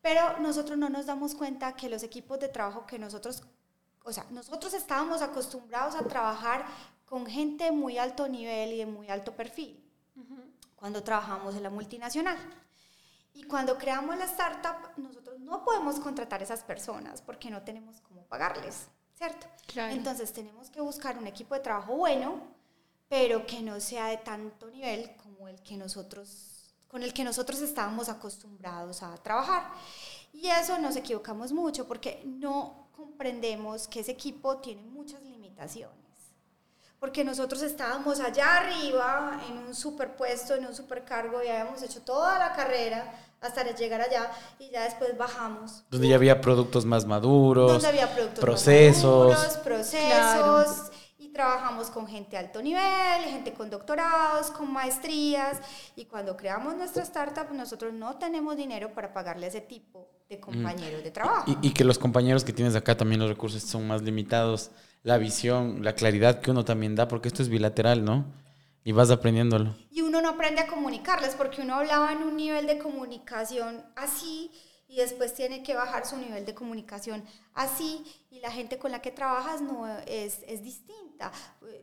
Pero 0.00 0.38
nosotros 0.38 0.78
no 0.78 0.88
nos 0.88 1.06
damos 1.06 1.34
cuenta 1.34 1.76
que 1.76 1.88
los 1.88 2.02
equipos 2.02 2.40
de 2.40 2.48
trabajo 2.48 2.86
que 2.86 2.98
nosotros, 2.98 3.42
o 4.04 4.12
sea, 4.12 4.26
nosotros 4.30 4.72
estábamos 4.74 5.22
acostumbrados 5.22 5.94
a 5.94 6.06
trabajar 6.06 6.66
con 7.14 7.26
gente 7.26 7.62
de 7.62 7.70
muy 7.70 7.96
alto 7.96 8.26
nivel 8.26 8.72
y 8.72 8.78
de 8.78 8.86
muy 8.86 9.08
alto 9.08 9.36
perfil 9.36 9.80
cuando 10.74 11.04
trabajamos 11.04 11.54
en 11.54 11.62
la 11.62 11.70
multinacional. 11.70 12.36
Y 13.34 13.44
cuando 13.44 13.78
creamos 13.78 14.18
la 14.18 14.24
startup, 14.24 14.90
nosotros 14.96 15.38
no 15.38 15.64
podemos 15.64 16.00
contratar 16.00 16.40
a 16.40 16.42
esas 16.42 16.64
personas 16.64 17.22
porque 17.22 17.50
no 17.50 17.62
tenemos 17.62 18.00
cómo 18.00 18.24
pagarles, 18.24 18.88
¿cierto? 19.16 19.46
Entonces 19.76 20.32
tenemos 20.32 20.70
que 20.70 20.80
buscar 20.80 21.16
un 21.16 21.28
equipo 21.28 21.54
de 21.54 21.60
trabajo 21.60 21.94
bueno, 21.94 22.42
pero 23.08 23.46
que 23.46 23.62
no 23.62 23.78
sea 23.78 24.06
de 24.06 24.16
tanto 24.16 24.68
nivel 24.68 25.14
como 25.14 25.46
el 25.46 25.62
que 25.62 25.76
nosotros, 25.76 26.74
con 26.88 27.04
el 27.04 27.14
que 27.14 27.22
nosotros 27.22 27.60
estábamos 27.60 28.08
acostumbrados 28.08 29.04
a 29.04 29.14
trabajar. 29.18 29.70
Y 30.32 30.48
eso 30.48 30.78
nos 30.78 30.96
equivocamos 30.96 31.52
mucho 31.52 31.86
porque 31.86 32.24
no 32.26 32.88
comprendemos 32.90 33.86
que 33.86 34.00
ese 34.00 34.10
equipo 34.10 34.56
tiene 34.56 34.82
muchas 34.82 35.22
limitaciones. 35.22 36.03
Porque 37.00 37.24
nosotros 37.24 37.62
estábamos 37.62 38.20
allá 38.20 38.56
arriba, 38.56 39.40
en 39.48 39.58
un 39.58 39.74
superpuesto, 39.74 40.54
en 40.54 40.66
un 40.66 40.74
supercargo, 40.74 41.42
y 41.42 41.48
habíamos 41.48 41.82
hecho 41.82 42.00
toda 42.02 42.38
la 42.38 42.52
carrera 42.52 43.14
hasta 43.40 43.62
llegar 43.74 44.00
allá, 44.00 44.30
y 44.58 44.70
ya 44.70 44.84
después 44.84 45.16
bajamos. 45.18 45.84
Donde 45.90 46.08
ya 46.08 46.16
había 46.16 46.40
productos 46.40 46.86
más 46.86 47.04
maduros, 47.04 47.72
donde 47.72 47.88
había 47.88 48.12
productos 48.14 48.40
procesos, 48.40 49.28
más 49.28 49.38
maduros, 49.38 49.56
procesos 49.58 50.90
trabajamos 51.34 51.90
con 51.90 52.06
gente 52.06 52.30
de 52.30 52.38
alto 52.38 52.62
nivel, 52.62 53.24
gente 53.24 53.52
con 53.52 53.68
doctorados, 53.68 54.52
con 54.52 54.72
maestrías, 54.72 55.58
y 55.96 56.04
cuando 56.06 56.36
creamos 56.36 56.76
nuestra 56.76 57.02
startup, 57.02 57.52
nosotros 57.52 57.92
no 57.92 58.16
tenemos 58.16 58.56
dinero 58.56 58.94
para 58.94 59.12
pagarle 59.12 59.46
a 59.46 59.48
ese 59.48 59.60
tipo 59.60 60.08
de 60.30 60.38
compañeros 60.40 61.02
de 61.02 61.10
trabajo. 61.10 61.44
Y, 61.60 61.74
que 61.74 61.84
los 61.84 61.98
compañeros 61.98 62.44
que 62.44 62.52
tienes 62.52 62.76
acá 62.76 62.96
también 62.96 63.20
los 63.20 63.28
recursos 63.28 63.62
son 63.62 63.86
más 63.86 64.00
limitados, 64.00 64.70
la 65.04 65.18
visión, 65.18 65.84
la 65.84 65.94
claridad 65.94 66.40
que 66.40 66.50
uno 66.50 66.64
también 66.64 66.96
da, 66.96 67.06
porque 67.06 67.28
esto 67.28 67.42
es 67.42 67.48
bilateral, 67.48 68.04
¿no? 68.04 68.24
Y 68.82 68.90
vas 68.90 69.10
aprendiéndolo. 69.10 69.76
Y 69.90 70.00
uno 70.00 70.20
no 70.20 70.30
aprende 70.30 70.60
a 70.62 70.66
comunicarles, 70.66 71.36
porque 71.36 71.62
uno 71.62 71.76
hablaba 71.76 72.10
en 72.10 72.24
un 72.24 72.36
nivel 72.36 72.66
de 72.66 72.78
comunicación 72.78 73.84
así, 73.94 74.50
y 74.88 74.96
después 74.96 75.34
tiene 75.34 75.62
que 75.62 75.74
bajar 75.74 76.06
su 76.06 76.16
nivel 76.16 76.44
de 76.44 76.54
comunicación 76.54 77.24
así 77.54 78.04
y 78.30 78.38
la 78.40 78.50
gente 78.50 78.78
con 78.78 78.92
la 78.92 79.02
que 79.02 79.10
trabajas 79.10 79.60
no 79.60 79.88
es, 80.06 80.42
es 80.46 80.62
distinta. 80.62 81.32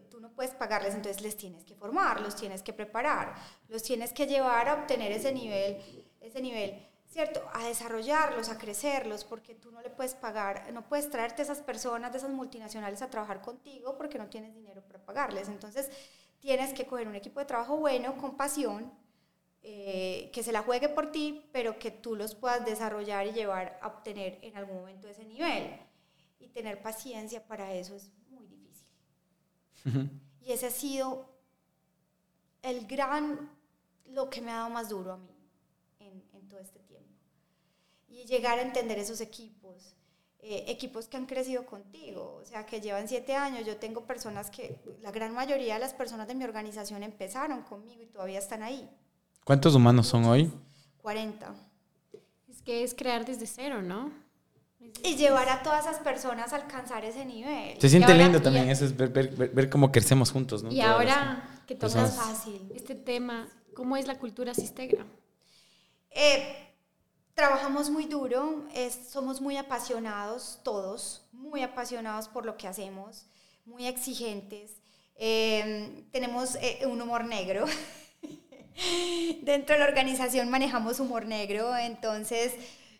Tú 0.09 0.21
no 0.21 0.31
puedes 0.31 0.53
pagarles, 0.53 0.95
entonces 0.95 1.21
les 1.21 1.35
tienes 1.35 1.65
que 1.65 1.75
formar, 1.75 2.21
los 2.21 2.35
tienes 2.35 2.61
que 2.61 2.73
preparar, 2.73 3.35
los 3.67 3.83
tienes 3.83 4.13
que 4.13 4.27
llevar 4.27 4.69
a 4.69 4.75
obtener 4.75 5.11
ese 5.11 5.33
nivel, 5.33 5.77
ese 6.21 6.41
nivel, 6.41 6.87
¿cierto? 7.11 7.41
A 7.53 7.67
desarrollarlos, 7.67 8.49
a 8.49 8.57
crecerlos, 8.57 9.25
porque 9.25 9.53
tú 9.53 9.71
no 9.71 9.81
le 9.81 9.89
puedes 9.89 10.15
pagar, 10.15 10.71
no 10.71 10.87
puedes 10.87 11.09
traerte 11.09 11.41
esas 11.41 11.59
personas 11.61 12.11
de 12.11 12.19
esas 12.19 12.31
multinacionales 12.31 13.01
a 13.01 13.09
trabajar 13.09 13.41
contigo 13.41 13.97
porque 13.97 14.17
no 14.17 14.27
tienes 14.27 14.55
dinero 14.55 14.81
para 14.81 15.03
pagarles. 15.03 15.49
Entonces 15.49 15.91
tienes 16.39 16.73
que 16.73 16.87
coger 16.87 17.07
un 17.07 17.15
equipo 17.15 17.39
de 17.41 17.45
trabajo 17.45 17.77
bueno, 17.77 18.15
con 18.17 18.37
pasión, 18.37 18.93
eh, 19.61 20.31
que 20.33 20.41
se 20.41 20.53
la 20.53 20.63
juegue 20.63 20.87
por 20.87 21.11
ti, 21.11 21.49
pero 21.51 21.77
que 21.77 21.91
tú 21.91 22.15
los 22.15 22.33
puedas 22.33 22.65
desarrollar 22.65 23.27
y 23.27 23.33
llevar 23.33 23.77
a 23.81 23.87
obtener 23.87 24.39
en 24.41 24.55
algún 24.55 24.77
momento 24.77 25.07
ese 25.09 25.25
nivel. 25.25 25.79
Y 26.39 26.47
tener 26.47 26.81
paciencia 26.81 27.45
para 27.45 27.73
eso 27.73 27.95
es 27.95 28.09
muy 28.29 28.47
difícil. 28.47 28.87
Y 30.39 30.53
ese 30.53 30.67
ha 30.67 30.71
sido 30.71 31.29
el 32.61 32.87
gran, 32.87 33.51
lo 34.05 34.29
que 34.29 34.41
me 34.41 34.51
ha 34.51 34.55
dado 34.55 34.69
más 34.69 34.89
duro 34.89 35.11
a 35.13 35.17
mí 35.17 35.35
en, 35.99 36.23
en 36.33 36.47
todo 36.47 36.59
este 36.59 36.79
tiempo. 36.79 36.90
Y 38.11 38.25
llegar 38.25 38.59
a 38.59 38.61
entender 38.61 38.99
esos 38.99 39.21
equipos. 39.21 39.95
Eh, 40.43 40.65
equipos 40.69 41.07
que 41.07 41.17
han 41.17 41.27
crecido 41.27 41.67
contigo, 41.67 42.39
o 42.41 42.45
sea, 42.45 42.65
que 42.65 42.81
llevan 42.81 43.07
siete 43.07 43.35
años. 43.35 43.63
Yo 43.63 43.77
tengo 43.77 44.07
personas 44.07 44.49
que, 44.49 44.79
la 45.01 45.11
gran 45.11 45.35
mayoría 45.35 45.75
de 45.75 45.79
las 45.79 45.93
personas 45.93 46.27
de 46.27 46.33
mi 46.33 46.43
organización 46.43 47.03
empezaron 47.03 47.61
conmigo 47.61 48.01
y 48.01 48.07
todavía 48.07 48.39
están 48.39 48.63
ahí. 48.63 48.89
¿Cuántos 49.43 49.75
humanos 49.75 50.07
son 50.07 50.25
hoy? 50.25 50.51
40. 51.03 51.53
Es 52.49 52.61
que 52.63 52.83
es 52.83 52.95
crear 52.95 53.23
desde 53.23 53.45
cero, 53.45 53.83
¿no? 53.83 54.11
Y 55.03 55.15
llevar 55.15 55.47
a 55.47 55.61
todas 55.61 55.85
esas 55.85 55.99
personas 55.99 56.53
a 56.53 56.55
alcanzar 56.55 57.05
ese 57.05 57.23
nivel. 57.23 57.79
Se 57.79 57.87
siente 57.87 58.15
lindo 58.15 58.41
también, 58.41 58.67
eso 58.69 58.83
es 58.83 58.97
ver, 58.97 59.09
ver, 59.11 59.69
cómo 59.69 59.91
crecemos 59.91 60.31
juntos, 60.31 60.63
¿no? 60.63 60.71
Y 60.71 60.81
ahora 60.81 61.61
que 61.67 61.75
tocas 61.75 62.15
fácil 62.15 62.71
este 62.73 62.95
tema, 62.95 63.47
¿cómo 63.75 63.95
es 63.95 64.07
la 64.07 64.17
cultura 64.17 64.55
Sistegra? 64.55 65.05
Eh, 66.09 66.70
trabajamos 67.35 67.89
muy 67.89 68.05
duro, 68.05 68.65
somos 69.09 69.41
muy 69.41 69.57
apasionados 69.57 70.59
todos, 70.63 71.25
muy 71.31 71.63
apasionados 71.63 72.27
por 72.27 72.45
lo 72.45 72.57
que 72.57 72.67
hacemos, 72.67 73.25
muy 73.65 73.87
exigentes. 73.87 74.71
Eh, 75.15 76.05
tenemos 76.11 76.55
eh, 76.55 76.81
un 76.85 77.01
humor 77.01 77.25
negro. 77.25 77.65
Dentro 79.41 79.75
de 79.75 79.79
la 79.79 79.87
organización 79.87 80.49
manejamos 80.49 80.99
humor 80.99 81.25
negro, 81.25 81.75
entonces 81.75 82.53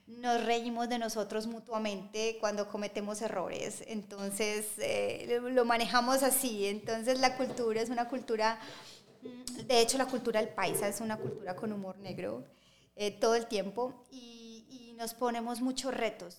nos 0.08 0.44
reímos 0.44 0.90
de 0.90 1.00
nosotros 1.00 1.48
mutuamente 1.48 2.38
cuando 2.40 2.68
cometemos 2.68 3.22
errores, 3.22 3.84
entonces 3.88 4.66
eh, 4.78 5.40
lo 5.42 5.64
manejamos 5.64 6.22
así, 6.22 6.66
entonces 6.68 7.20
la 7.20 7.38
cultura 7.38 7.82
es 7.82 7.90
una 7.90 8.10
cultura, 8.10 8.60
mm, 9.22 9.68
de 9.68 9.80
hecho 9.80 9.98
la 9.98 10.06
cultura 10.06 10.42
del 10.42 10.50
paisa 10.50 10.88
es 10.88 11.00
una 11.00 11.18
cultura 11.18 11.56
con 11.56 11.72
humor 11.72 11.98
negro 12.00 12.44
eh, 12.96 13.12
todo 13.12 13.36
el 13.36 13.48
tiempo 13.48 14.04
y, 14.12 14.38
nos 14.98 15.16
ponemos 15.16 15.62
muchos 15.62 15.92
retos, 15.92 16.38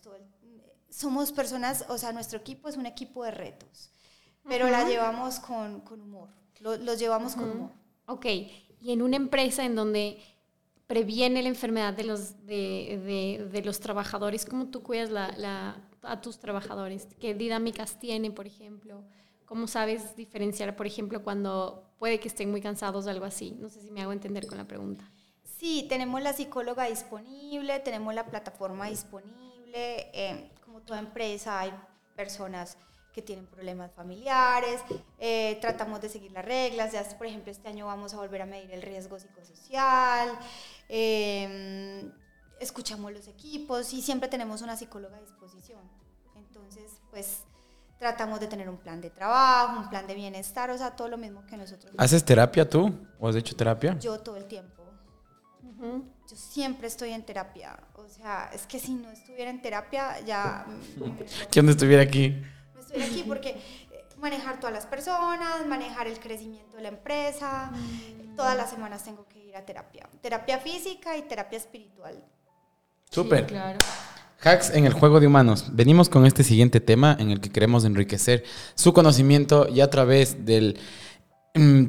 somos 0.89 1.33
personas, 1.33 1.85
o 1.89 1.99
sea, 1.99 2.13
nuestro 2.13 2.39
equipo 2.39 2.69
es 2.69 2.77
un 2.77 2.87
equipo 2.87 3.25
de 3.25 3.33
retos, 3.33 3.91
pero 4.49 4.71
la 4.71 4.87
llevamos 4.89 5.41
con, 5.41 5.81
con 5.81 6.01
humor, 6.01 6.29
los 6.61 6.97
llevamos 6.97 7.35
con 7.35 7.51
humor. 7.51 7.71
Ok, 8.07 8.27
y 8.81 8.93
en 8.93 9.03
una 9.03 9.17
empresa 9.17 9.65
en 9.65 9.75
donde 9.75 10.23
previene 10.93 11.43
la 11.43 11.49
enfermedad 11.49 11.95
de 11.95 12.05
los, 12.05 12.45
de, 12.45 13.49
de, 13.51 13.63
los 13.65 13.81
trabajadores, 13.81 14.45
¿cómo 14.45 14.67
tú 14.67 14.83
cuidas 14.83 15.11
la, 15.11 15.83
a 16.03 16.21
tus 16.21 16.39
trabajadores? 16.39 17.09
¿Qué 17.19 17.35
dinámicas 17.35 17.99
tienen, 17.99 18.35
por 18.35 18.47
ejemplo? 18.47 19.03
¿Cómo 19.47 19.67
sabes 19.67 20.15
diferenciar, 20.17 20.77
por 20.77 20.87
ejemplo, 20.87 21.23
cuando 21.23 21.95
puede 21.99 22.21
que 22.21 22.29
estén 22.29 22.51
muy 22.51 22.61
cansados 22.61 23.07
o 23.07 23.11
algo 23.11 23.25
así? 23.25 23.57
No 23.59 23.71
sé 23.71 23.81
si 23.81 23.91
me 23.91 24.03
hago 24.03 24.13
entender 24.13 24.47
con 24.47 24.59
la 24.59 24.69
pregunta. 24.69 25.11
Sí, 25.63 25.87
tenemos 25.89 26.21
la 26.21 26.33
psicóloga 26.33 26.87
disponible, 26.87 27.79
tenemos 27.79 28.13
la 28.13 28.27
plataforma 28.27 28.89
disponible. 28.89 30.11
Eh, 30.13 30.51
como 30.65 30.81
toda 30.81 30.99
empresa, 30.99 31.61
hay 31.61 31.73
personas 32.17 32.77
que 33.13 33.23
tienen 33.23 33.47
problemas 33.47 33.93
familiares, 33.93 34.81
eh, 35.21 35.59
tratamos 35.61 36.01
de 36.01 36.09
seguir 36.09 36.33
las 36.33 36.45
reglas, 36.45 36.91
ya 36.91 37.05
por 37.17 37.29
ejemplo 37.29 37.53
este 37.53 37.69
año 37.69 37.87
vamos 37.87 38.13
a 38.13 38.17
volver 38.17 38.43
a 38.43 38.47
medir 38.47 38.73
el 38.73 38.83
riesgo 38.83 39.21
psicosocial, 39.21 40.37
em, 40.89 42.11
escuchamos 42.59 43.13
los 43.13 43.29
equipos 43.29 43.93
y 43.93 44.03
siempre 44.03 44.29
tenemos 44.29 44.63
una 44.63 44.77
psicóloga 44.77 45.19
a 45.19 45.21
disposición. 45.21 45.83
Entonces, 46.35 46.91
pues 47.13 47.43
tratamos 48.01 48.41
de 48.41 48.49
tener 48.49 48.69
un 48.69 48.79
plan 48.79 49.01
de 49.01 49.11
trabajo, 49.11 49.79
un 49.79 49.89
plan 49.89 50.09
de 50.09 50.15
bienestar, 50.15 50.71
o 50.71 50.77
sea, 50.77 50.97
todo 50.97 51.07
lo 51.07 51.19
mismo 51.19 51.47
que 51.47 51.57
nosotros. 51.57 51.95
¿Haces 51.99 52.25
terapia 52.25 52.69
tú? 52.69 52.93
¿O 53.21 53.29
has 53.29 53.37
hecho 53.37 53.55
terapia? 53.55 53.97
Yo 54.01 54.19
todo 54.19 54.37
el 54.37 54.47
tiempo. 54.47 54.82
Yo 55.83 56.37
siempre 56.37 56.87
estoy 56.87 57.11
en 57.11 57.25
terapia. 57.25 57.77
O 57.95 58.09
sea, 58.09 58.51
es 58.55 58.67
que 58.67 58.79
si 58.79 58.95
no 58.95 59.11
estuviera 59.11 59.51
en 59.51 59.61
terapia 59.61 60.21
ya... 60.21 60.65
¿Quién 61.51 61.69
estuviera 61.69 62.03
aquí? 62.03 62.41
estoy 62.79 63.03
aquí 63.03 63.25
porque 63.27 63.51
eh, 63.51 64.05
manejar 64.19 64.61
todas 64.61 64.75
las 64.75 64.87
personas, 64.87 65.67
manejar 65.67 66.07
el 66.07 66.19
crecimiento 66.19 66.77
de 66.77 66.83
la 66.85 66.89
empresa. 66.89 67.71
Mm. 67.73 68.37
Todas 68.37 68.57
las 68.57 68.71
semanas 68.71 69.05
tengo 69.05 69.27
que 69.29 69.45
ir 69.45 69.57
a 69.57 69.65
terapia, 69.65 70.09
terapia 70.21 70.59
física 70.59 71.17
y 71.17 71.23
terapia 71.23 71.59
espiritual. 71.59 72.23
Súper. 73.11 73.41
Sí, 73.41 73.47
claro. 73.47 73.79
Hacks 74.45 74.71
en 74.71 74.87
el 74.87 74.93
juego 74.93 75.21
de 75.21 75.29
humanos. 75.29 75.67
Venimos 75.73 76.09
con 76.09 76.27
este 76.27 76.43
siguiente 76.43 76.81
tema 76.81 77.17
en 77.21 77.31
el 77.31 77.41
que 77.41 77.51
queremos 77.51 77.85
enriquecer 77.85 78.43
su 78.75 78.93
conocimiento 78.93 79.69
y 79.69 79.81
a 79.81 79.91
través 79.91 80.45
de 80.45 80.77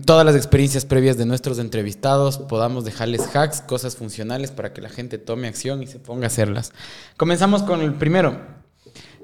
todas 0.06 0.26
las 0.26 0.36
experiencias 0.36 0.86
previas 0.86 1.18
de 1.18 1.26
nuestros 1.26 1.58
entrevistados 1.58 2.38
podamos 2.38 2.84
dejarles 2.84 3.34
hacks, 3.34 3.62
cosas 3.62 3.96
funcionales 3.96 4.52
para 4.52 4.74
que 4.74 4.82
la 4.82 4.90
gente 4.90 5.18
tome 5.18 5.48
acción 5.48 5.82
y 5.82 5.88
se 5.88 6.00
ponga 6.00 6.26
a 6.26 6.28
hacerlas. 6.28 6.74
Comenzamos 7.16 7.64
con 7.64 7.82
el 7.82 7.94
primero. 7.94 8.38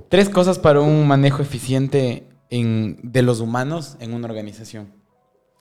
Tres 0.08 0.30
cosas 0.30 0.58
para 0.58 0.80
un 0.80 1.08
manejo 1.08 1.42
eficiente 1.42 2.28
en- 2.50 2.98
de 3.04 3.22
los 3.22 3.42
humanos 3.42 3.98
en 4.00 4.14
una 4.14 4.28
organización. 4.28 4.94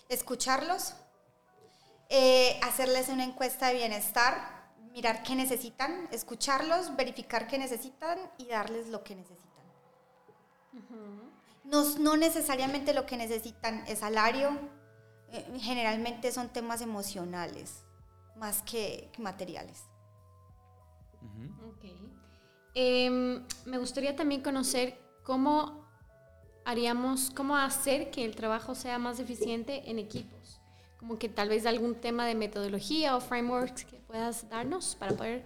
Escucharlos, 0.08 0.94
eh, 2.08 2.58
hacerles 2.62 3.08
una 3.08 3.24
encuesta 3.24 3.66
de 3.68 3.74
bienestar, 3.74 4.70
mirar 4.92 5.22
qué 5.24 5.34
necesitan, 5.34 6.08
escucharlos, 6.12 6.96
verificar 6.96 7.46
qué 7.48 7.58
necesitan 7.58 8.16
y 8.38 8.46
darles 8.46 8.88
lo 8.88 9.02
que 9.02 9.16
necesitan. 9.16 9.48
No, 11.68 11.84
no 11.98 12.16
necesariamente 12.16 12.94
lo 12.94 13.04
que 13.04 13.16
necesitan 13.16 13.84
es 13.86 13.98
salario, 13.98 14.58
eh, 15.30 15.44
generalmente 15.60 16.32
son 16.32 16.48
temas 16.48 16.80
emocionales 16.80 17.84
más 18.36 18.62
que, 18.62 19.10
materiales. 19.18 19.84
Ok. 21.66 21.84
Em, 22.74 23.44
me 23.66 23.78
gustaría 23.78 24.16
también 24.16 24.40
conocer 24.40 24.98
cómo 25.24 25.84
haríamos, 26.64 27.30
cómo 27.30 27.56
hacer 27.56 28.10
que 28.10 28.24
el 28.24 28.34
trabajo 28.34 28.74
sea 28.74 28.98
más 28.98 29.20
eficiente 29.20 29.90
en 29.90 29.98
equipos. 29.98 30.60
Como 30.98 31.18
que 31.18 31.28
tal 31.28 31.48
vez 31.48 31.66
algún 31.66 31.94
tema 31.96 32.26
de 32.26 32.34
metodología 32.34 33.16
o 33.16 33.20
frameworks 33.20 33.84
que 33.84 33.98
puedas 33.98 34.48
darnos 34.48 34.94
para 34.94 35.12
poder 35.14 35.44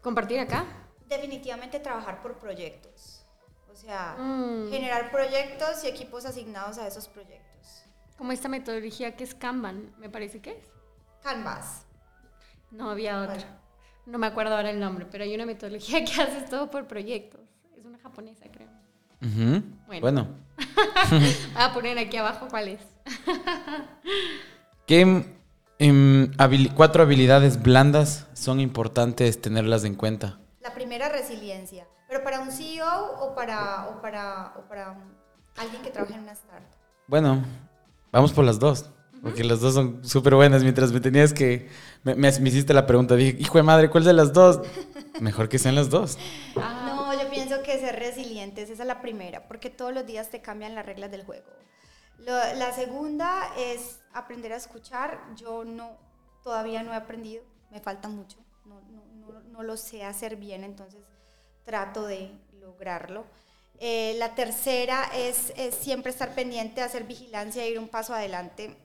compartir 0.00 0.38
acá. 0.38 0.64
Definitivamente 1.06 1.80
trabajar 1.80 2.22
por 2.22 2.38
proyectos, 2.38 2.89
sea, 3.80 4.16
Mm. 4.18 4.70
generar 4.70 5.10
proyectos 5.10 5.82
y 5.84 5.88
equipos 5.88 6.24
asignados 6.26 6.78
a 6.78 6.86
esos 6.86 7.08
proyectos. 7.08 7.84
Como 8.16 8.32
esta 8.32 8.48
metodología 8.48 9.16
que 9.16 9.24
es 9.24 9.34
Kanban, 9.34 9.92
me 9.98 10.08
parece 10.10 10.40
que 10.40 10.52
es. 10.52 10.64
Canvas. 11.22 11.86
No 12.70 12.90
había 12.90 13.20
otra. 13.20 13.34
Bueno. 13.34 13.60
No 14.06 14.18
me 14.18 14.26
acuerdo 14.26 14.56
ahora 14.56 14.70
el 14.70 14.80
nombre, 14.80 15.06
pero 15.10 15.24
hay 15.24 15.34
una 15.34 15.46
metodología 15.46 16.04
que 16.04 16.12
haces 16.22 16.48
todo 16.50 16.70
por 16.70 16.86
proyectos. 16.86 17.40
Es 17.78 17.84
una 17.84 17.98
japonesa, 17.98 18.46
creo. 18.52 18.68
Bueno. 19.20 20.00
bueno. 20.00 20.28
Voy 21.10 21.34
a 21.62 21.72
poner 21.74 21.98
aquí 21.98 22.16
abajo 22.16 22.48
cuál 22.48 22.68
es. 22.68 22.80
¿Qué 24.86 25.24
em, 25.78 26.30
cuatro 26.74 27.02
habilidades 27.02 27.62
blandas 27.62 28.26
son 28.32 28.60
importantes 28.60 29.40
tenerlas 29.40 29.84
en 29.84 29.94
cuenta? 29.94 30.38
La 30.60 30.74
primera, 30.74 31.08
resiliencia. 31.08 31.86
Pero 32.10 32.24
para 32.24 32.40
un 32.40 32.50
CEO 32.50 33.18
o 33.20 33.34
para, 33.36 33.86
o 33.88 34.00
para, 34.02 34.52
o 34.58 34.62
para 34.68 34.96
alguien 35.56 35.80
que 35.80 35.90
trabaja 35.90 36.14
en 36.16 36.22
una 36.22 36.32
startup. 36.32 36.66
Bueno, 37.06 37.40
vamos 38.10 38.32
por 38.32 38.44
las 38.44 38.58
dos. 38.58 38.90
Porque 39.22 39.44
las 39.44 39.60
dos 39.60 39.74
son 39.74 40.04
súper 40.04 40.34
buenas. 40.34 40.62
Mientras 40.64 40.90
me 40.92 40.98
tenías 41.00 41.32
que. 41.32 41.68
Me, 42.02 42.16
me- 42.16 42.32
me 42.40 42.48
hiciste 42.48 42.74
la 42.74 42.84
pregunta. 42.86 43.14
Dije, 43.14 43.36
hijo 43.38 43.58
de 43.58 43.62
madre, 43.62 43.90
¿cuál 43.90 44.02
de 44.02 44.12
las 44.12 44.32
dos? 44.32 44.60
Mejor 45.20 45.48
que 45.48 45.58
sean 45.60 45.76
las 45.76 45.88
dos. 45.88 46.18
Ah, 46.56 46.94
No, 46.96 47.22
yo 47.22 47.30
pienso 47.30 47.62
que 47.62 47.78
ser 47.78 47.96
resilientes, 47.96 48.70
esa 48.70 48.82
es 48.82 48.86
la 48.88 49.00
primera, 49.02 49.46
porque 49.46 49.70
todos 49.70 49.92
los 49.94 50.04
días 50.06 50.30
te 50.30 50.40
cambian 50.42 50.74
las 50.74 50.84
reglas 50.86 51.10
del 51.12 51.24
juego. 51.24 51.46
Lo- 52.18 52.54
la 52.54 52.72
segunda 52.72 53.54
es 53.56 54.00
aprender 54.14 54.52
a 54.52 54.56
escuchar. 54.56 55.20
Yo 55.36 55.64
no, 55.64 55.90
todavía 56.42 56.82
no 56.82 56.92
he 56.92 56.96
aprendido, 56.96 57.44
me 57.70 57.78
falta 57.80 58.08
mucho. 58.08 58.38
No, 58.64 58.80
no, 58.90 59.04
no, 59.34 59.40
no 59.52 59.62
lo 59.62 59.76
sé 59.76 60.02
hacer 60.04 60.36
bien, 60.36 60.64
entonces 60.64 61.02
trato 61.64 62.06
de 62.06 62.30
lograrlo. 62.60 63.26
Eh, 63.78 64.14
la 64.18 64.34
tercera 64.34 65.04
es, 65.14 65.52
es 65.56 65.74
siempre 65.74 66.10
estar 66.10 66.34
pendiente, 66.34 66.82
hacer 66.82 67.04
vigilancia 67.04 67.64
e 67.64 67.70
ir 67.70 67.78
un 67.78 67.88
paso 67.88 68.14
adelante 68.14 68.76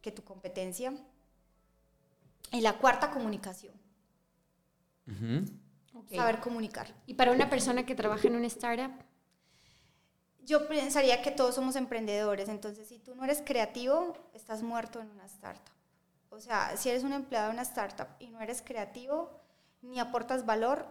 que 0.00 0.12
tu 0.12 0.22
competencia. 0.24 0.92
Y 2.52 2.60
la 2.60 2.78
cuarta, 2.78 3.10
comunicación, 3.10 3.74
saber 6.14 6.40
comunicar. 6.40 6.94
Y 7.06 7.14
para 7.14 7.32
una 7.32 7.50
persona 7.50 7.84
que 7.86 7.94
trabaja 7.94 8.28
en 8.28 8.36
una 8.36 8.46
startup, 8.46 8.92
Yo 10.38 10.68
pensaría 10.68 11.22
que 11.22 11.32
todos 11.32 11.54
somos 11.56 11.74
emprendedores, 11.76 12.48
entonces 12.48 12.86
si 12.88 12.98
tú 13.00 13.14
no 13.16 13.24
eres 13.24 13.42
creativo, 13.44 14.16
estás 14.32 14.62
muerto 14.62 15.00
en 15.00 15.10
una 15.10 15.26
startup. 15.26 15.74
O 16.30 16.38
sea, 16.38 16.76
si 16.76 16.88
eres 16.88 17.02
un 17.02 17.12
empleado 17.12 17.48
de 17.48 17.54
una 17.54 17.62
startup 17.62 18.08
y 18.20 18.28
no 18.30 18.40
eres 18.40 18.62
creativo, 18.62 19.40
ni 19.82 19.98
aportas 19.98 20.46
valor, 20.46 20.86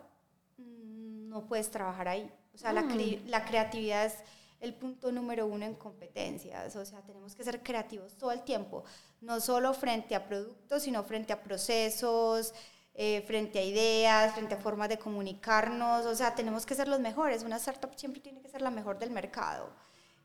no 1.36 1.45
puedes 1.45 1.69
trabajar 1.69 2.08
ahí. 2.08 2.32
O 2.54 2.58
sea, 2.58 2.71
la, 2.71 2.84
cre- 2.84 3.21
la 3.26 3.43
creatividad 3.43 4.06
es 4.06 4.15
el 4.62 4.74
punto 4.74 5.12
número 5.12 5.45
uno 5.45 5.65
en 5.65 5.76
competencias. 5.76 6.76
O 6.78 6.86
sea, 6.86 7.02
tenemos 7.02 7.36
que 7.36 7.43
ser 7.43 7.62
creativos 7.62 8.15
todo 8.17 8.32
el 8.32 8.41
tiempo, 8.43 8.86
no 9.19 9.41
solo 9.41 9.74
frente 9.74 10.15
a 10.15 10.26
productos, 10.26 10.84
sino 10.84 11.04
frente 11.04 11.34
a 11.34 11.43
procesos, 11.43 12.54
eh, 12.93 13.21
frente 13.28 13.60
a 13.60 13.63
ideas, 13.63 14.34
frente 14.34 14.56
a 14.56 14.58
formas 14.58 14.88
de 14.88 14.98
comunicarnos. 14.98 16.06
O 16.06 16.15
sea, 16.15 16.34
tenemos 16.36 16.65
que 16.65 16.74
ser 16.74 16.88
los 16.88 17.02
mejores. 17.02 17.43
Una 17.43 17.58
startup 17.58 17.91
siempre 17.98 18.21
tiene 18.21 18.39
que 18.41 18.48
ser 18.48 18.62
la 18.62 18.71
mejor 18.71 18.98
del 18.98 19.12
mercado 19.12 19.69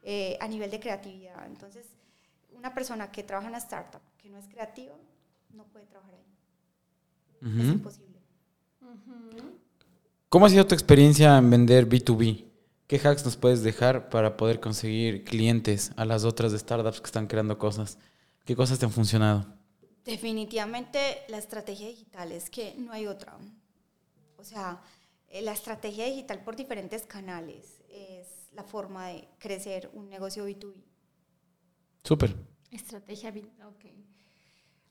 eh, 0.04 0.38
a 0.40 0.46
nivel 0.46 0.70
de 0.70 0.78
creatividad. 0.78 1.44
Entonces, 1.46 1.86
una 2.52 2.72
persona 2.72 3.10
que 3.10 3.24
trabaja 3.24 3.48
en 3.48 3.54
una 3.54 3.58
startup 3.58 4.00
que 4.16 4.28
no 4.30 4.38
es 4.38 4.46
creativa, 4.46 4.94
no 5.50 5.64
puede 5.64 5.86
trabajar 5.86 6.14
ahí. 6.14 6.26
Es 7.40 7.68
imposible. 7.72 8.20
¿Cómo 10.30 10.46
ha 10.46 10.48
sido 10.48 10.64
tu 10.64 10.74
experiencia 10.76 11.36
en 11.38 11.50
vender 11.50 11.88
B2B? 11.88 12.44
¿Qué 12.86 12.96
hacks 12.96 13.24
nos 13.24 13.36
puedes 13.36 13.64
dejar 13.64 14.08
para 14.10 14.36
poder 14.36 14.60
conseguir 14.60 15.24
clientes 15.24 15.90
a 15.96 16.04
las 16.04 16.24
otras 16.24 16.52
startups 16.52 17.00
que 17.00 17.06
están 17.06 17.26
creando 17.26 17.58
cosas? 17.58 17.98
¿Qué 18.44 18.54
cosas 18.54 18.78
te 18.78 18.84
han 18.84 18.92
funcionado? 18.92 19.44
Definitivamente 20.04 20.98
la 21.28 21.38
estrategia 21.38 21.88
digital 21.88 22.30
es 22.30 22.48
que 22.48 22.74
no 22.78 22.92
hay 22.92 23.08
otra. 23.08 23.36
O 24.36 24.44
sea, 24.44 24.80
eh, 25.28 25.42
la 25.42 25.50
estrategia 25.52 26.06
digital 26.06 26.44
por 26.44 26.54
diferentes 26.54 27.02
canales 27.06 27.80
es 27.88 28.28
la 28.52 28.62
forma 28.62 29.08
de 29.08 29.28
crecer 29.40 29.90
un 29.94 30.08
negocio 30.08 30.46
B2B. 30.46 30.74
Súper. 32.04 32.36
estrategia, 32.70 33.32
vi- 33.32 33.50
ok. 33.66 33.84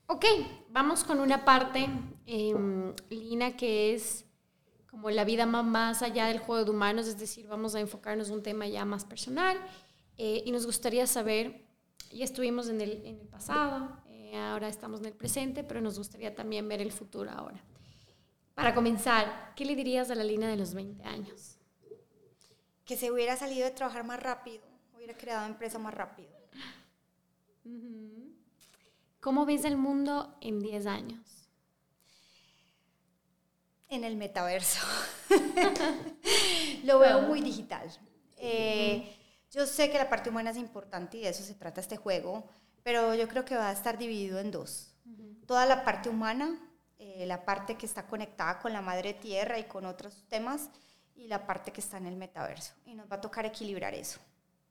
Ok, 0.08 0.26
vamos 0.70 1.06
con 1.06 1.20
una 1.22 1.46
parte, 1.46 1.88
em, 2.26 2.94
Lina, 3.10 3.56
que 3.56 3.94
es 3.96 4.26
como 4.90 5.12
la 5.12 5.24
vida 5.24 5.46
más 5.46 6.02
allá 6.02 6.26
del 6.26 6.40
juego 6.40 6.66
de 6.66 6.72
humanos, 6.72 7.08
es 7.08 7.20
decir, 7.20 7.48
vamos 7.48 7.76
a 7.76 7.80
enfocarnos 7.80 8.30
en 8.30 8.36
un 8.36 8.44
tema 8.44 8.68
ya 8.68 8.86
más 8.86 9.06
personal 9.06 9.58
eh, 10.18 10.42
y 10.46 10.52
nos 10.52 10.66
gustaría 10.66 11.06
saber, 11.06 11.64
ya 12.12 12.26
estuvimos 12.26 12.70
en 12.70 12.82
el, 12.82 13.06
en 13.06 13.20
el 13.20 13.28
pasado, 13.28 14.02
eh, 14.08 14.36
ahora 14.36 14.68
estamos 14.68 15.00
en 15.02 15.08
el 15.08 15.14
presente, 15.14 15.64
pero 15.64 15.80
nos 15.80 15.98
gustaría 15.98 16.34
también 16.34 16.68
ver 16.68 16.82
el 16.82 16.92
futuro 16.92 17.30
ahora. 17.30 17.64
Para 18.56 18.74
comenzar, 18.74 19.54
¿qué 19.56 19.64
le 19.64 19.76
dirías 19.76 20.10
a 20.10 20.16
la 20.16 20.24
Lina 20.24 20.50
de 20.50 20.58
los 20.58 20.74
20 20.74 21.04
años? 21.04 21.58
Que 22.84 22.98
se 22.98 23.12
hubiera 23.12 23.38
salido 23.38 23.66
de 23.66 23.72
trabajar 23.72 24.04
más 24.04 24.22
rápido, 24.22 24.64
hubiera 24.96 25.16
creado 25.16 25.46
empresa 25.46 25.78
más 25.78 25.94
rápido. 25.94 26.32
¿Cómo 29.22 29.46
ves 29.46 29.66
el 29.66 29.78
mundo 29.78 30.36
en 30.42 30.60
10 30.60 30.88
años? 30.88 31.39
En 33.90 34.04
el 34.04 34.16
metaverso. 34.16 34.80
Lo 36.84 37.00
veo 37.00 37.22
muy 37.24 37.42
digital. 37.42 37.90
Eh, 38.38 39.16
yo 39.52 39.66
sé 39.66 39.90
que 39.92 39.98
la 39.98 40.10
parte 40.10 40.30
humana 40.30 40.52
es 40.52 40.58
importante 40.58 41.18
y 41.18 41.22
de 41.22 41.30
eso 41.30 41.44
se 41.44 41.56
trata 41.56 41.82
este 41.82 41.98
juego, 41.98 42.48
pero 42.84 43.16
yo 43.16 43.28
creo 43.28 43.46
que 43.46 43.56
va 43.56 43.70
a 43.70 43.74
estar 43.74 43.98
dividido 43.98 44.40
en 44.40 44.52
dos. 44.52 44.94
Toda 45.48 45.66
la 45.66 45.84
parte 45.84 46.10
humana, 46.10 46.60
eh, 47.00 47.26
la 47.26 47.44
parte 47.46 47.76
que 47.76 47.88
está 47.88 48.06
conectada 48.06 48.60
con 48.60 48.72
la 48.74 48.82
madre 48.82 49.14
tierra 49.16 49.58
y 49.58 49.64
con 49.64 49.86
otros 49.86 50.24
temas, 50.30 50.70
y 51.16 51.28
la 51.28 51.46
parte 51.48 51.72
que 51.72 51.82
está 51.82 51.98
en 51.98 52.06
el 52.06 52.16
metaverso. 52.16 52.74
Y 52.86 52.94
nos 52.94 53.12
va 53.12 53.16
a 53.16 53.22
tocar 53.22 53.46
equilibrar 53.48 53.94
eso, 53.96 54.20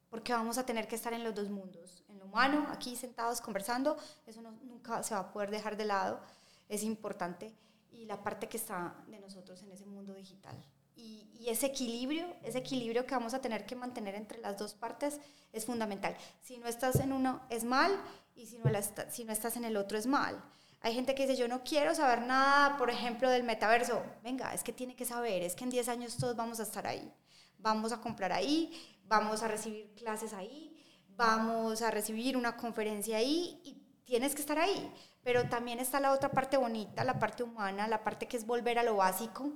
porque 0.08 0.32
vamos 0.32 0.56
a 0.56 0.64
tener 0.64 0.86
que 0.86 0.94
estar 0.94 1.12
en 1.12 1.24
los 1.24 1.34
dos 1.34 1.50
mundos, 1.50 2.04
en 2.08 2.20
lo 2.20 2.26
humano, 2.26 2.68
aquí 2.70 2.94
sentados 2.94 3.40
conversando, 3.40 3.96
eso 4.26 4.40
no- 4.40 4.52
nunca 4.62 5.02
se 5.02 5.14
va 5.14 5.20
a 5.20 5.32
poder 5.32 5.50
dejar 5.50 5.76
de 5.76 5.84
lado, 5.86 6.20
es 6.68 6.84
importante, 6.84 7.52
y 7.90 8.04
la 8.04 8.22
parte 8.22 8.48
que 8.48 8.56
está 8.56 8.94
de 9.08 9.18
nosotros 9.18 9.62
en 9.62 9.72
ese 9.72 9.86
mundo 9.86 10.14
digital. 10.14 10.56
Y, 10.96 11.28
y 11.38 11.48
ese 11.48 11.66
equilibrio, 11.66 12.26
ese 12.42 12.58
equilibrio 12.58 13.06
que 13.06 13.14
vamos 13.14 13.32
a 13.34 13.40
tener 13.40 13.64
que 13.66 13.76
mantener 13.76 14.14
entre 14.16 14.38
las 14.40 14.56
dos 14.58 14.74
partes 14.74 15.20
es 15.52 15.64
fundamental. 15.64 16.16
Si 16.42 16.58
no 16.58 16.66
estás 16.66 16.96
en 16.96 17.12
uno 17.12 17.40
es 17.50 17.64
mal 17.64 17.92
y 18.34 18.46
si 18.46 18.58
no, 18.58 18.70
la 18.70 18.80
esta- 18.80 19.08
si 19.10 19.24
no 19.24 19.32
estás 19.32 19.56
en 19.56 19.64
el 19.64 19.76
otro 19.76 19.96
es 19.96 20.06
mal. 20.06 20.42
Hay 20.80 20.94
gente 20.94 21.14
que 21.14 21.26
dice, 21.26 21.36
yo 21.38 21.48
no 21.48 21.62
quiero 21.64 21.94
saber 21.94 22.22
nada, 22.22 22.76
por 22.76 22.90
ejemplo, 22.90 23.28
del 23.30 23.42
metaverso. 23.44 24.02
Venga, 24.22 24.52
es 24.54 24.62
que 24.62 24.72
tiene 24.72 24.94
que 24.96 25.04
saber, 25.04 25.42
es 25.42 25.54
que 25.54 25.64
en 25.64 25.70
10 25.70 25.88
años 25.88 26.16
todos 26.16 26.36
vamos 26.36 26.60
a 26.60 26.64
estar 26.64 26.86
ahí. 26.86 27.12
Vamos 27.58 27.90
a 27.92 28.00
comprar 28.00 28.32
ahí, 28.32 28.72
vamos 29.04 29.42
a 29.42 29.48
recibir 29.48 29.92
clases 29.96 30.32
ahí, 30.32 30.76
vamos 31.16 31.82
a 31.82 31.90
recibir 31.90 32.36
una 32.36 32.56
conferencia 32.56 33.16
ahí 33.16 33.60
y 33.64 33.74
tienes 34.04 34.34
que 34.34 34.40
estar 34.40 34.58
ahí. 34.58 34.92
Pero 35.28 35.46
también 35.46 35.78
está 35.78 36.00
la 36.00 36.12
otra 36.14 36.30
parte 36.30 36.56
bonita, 36.56 37.04
la 37.04 37.18
parte 37.18 37.42
humana, 37.42 37.86
la 37.86 38.02
parte 38.02 38.26
que 38.26 38.38
es 38.38 38.46
volver 38.46 38.78
a 38.78 38.82
lo 38.82 38.96
básico, 38.96 39.52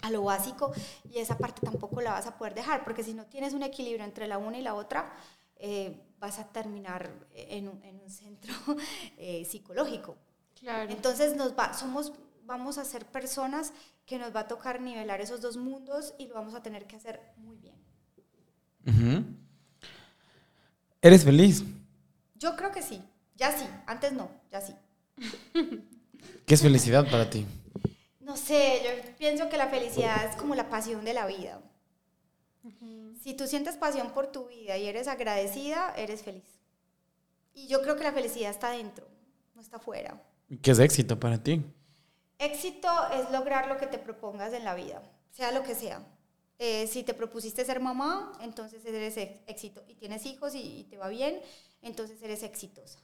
a 0.00 0.12
lo 0.12 0.22
básico, 0.22 0.70
y 1.10 1.18
esa 1.18 1.36
parte 1.36 1.60
tampoco 1.60 2.00
la 2.00 2.12
vas 2.12 2.28
a 2.28 2.38
poder 2.38 2.54
dejar, 2.54 2.84
porque 2.84 3.02
si 3.02 3.12
no 3.12 3.26
tienes 3.26 3.52
un 3.52 3.64
equilibrio 3.64 4.04
entre 4.04 4.28
la 4.28 4.38
una 4.38 4.58
y 4.58 4.62
la 4.62 4.74
otra, 4.76 5.12
eh, 5.56 6.00
vas 6.20 6.38
a 6.38 6.46
terminar 6.52 7.10
en 7.34 7.66
un, 7.66 7.82
en 7.82 7.98
un 7.98 8.08
centro 8.08 8.54
eh, 9.18 9.44
psicológico. 9.44 10.18
Claro. 10.60 10.88
Entonces 10.92 11.34
nos 11.34 11.58
va, 11.58 11.74
somos, 11.74 12.12
vamos 12.44 12.78
a 12.78 12.84
ser 12.84 13.06
personas 13.06 13.72
que 14.06 14.18
nos 14.18 14.32
va 14.36 14.42
a 14.42 14.46
tocar 14.46 14.80
nivelar 14.80 15.20
esos 15.20 15.40
dos 15.40 15.56
mundos 15.56 16.14
y 16.16 16.28
lo 16.28 16.34
vamos 16.36 16.54
a 16.54 16.62
tener 16.62 16.86
que 16.86 16.94
hacer 16.94 17.20
muy 17.38 17.56
bien. 17.56 17.74
¿Eres 21.02 21.24
feliz? 21.24 21.64
Yo 22.36 22.54
creo 22.54 22.70
que 22.70 22.82
sí. 22.82 23.02
Ya 23.36 23.52
sí. 23.56 23.66
Antes 23.86 24.12
no. 24.12 24.30
Ya 24.56 24.60
sí. 24.62 24.74
¿Qué 26.46 26.54
es 26.54 26.62
felicidad 26.62 27.10
para 27.10 27.28
ti? 27.28 27.44
No 28.20 28.36
sé, 28.36 28.80
yo 28.84 29.14
pienso 29.18 29.48
que 29.48 29.56
la 29.56 29.68
felicidad 29.68 30.24
es 30.24 30.36
como 30.36 30.54
la 30.54 30.68
pasión 30.70 31.04
de 31.04 31.12
la 31.12 31.26
vida. 31.26 31.60
Si 33.22 33.34
tú 33.34 33.46
sientes 33.46 33.76
pasión 33.76 34.12
por 34.12 34.28
tu 34.28 34.46
vida 34.46 34.76
y 34.78 34.86
eres 34.86 35.08
agradecida, 35.08 35.92
eres 35.96 36.22
feliz. 36.22 36.60
Y 37.54 37.68
yo 37.68 37.82
creo 37.82 37.96
que 37.96 38.04
la 38.04 38.12
felicidad 38.12 38.50
está 38.50 38.70
dentro, 38.70 39.06
no 39.54 39.60
está 39.60 39.76
afuera. 39.76 40.22
¿Qué 40.62 40.70
es 40.70 40.78
éxito 40.78 41.18
para 41.20 41.42
ti? 41.42 41.62
Éxito 42.38 42.88
es 43.12 43.30
lograr 43.30 43.68
lo 43.68 43.76
que 43.76 43.86
te 43.86 43.98
propongas 43.98 44.52
en 44.52 44.64
la 44.64 44.74
vida, 44.74 45.02
sea 45.32 45.52
lo 45.52 45.62
que 45.62 45.74
sea. 45.74 46.02
Eh, 46.58 46.86
si 46.86 47.02
te 47.02 47.14
propusiste 47.14 47.64
ser 47.64 47.80
mamá, 47.80 48.32
entonces 48.40 48.84
eres 48.86 49.16
éxito. 49.46 49.84
Y 49.86 49.94
tienes 49.94 50.24
hijos 50.24 50.54
y, 50.54 50.86
te 50.88 50.96
va 50.96 51.08
bien, 51.08 51.40
entonces 51.82 52.22
eres 52.22 52.42
exitosa. 52.42 52.98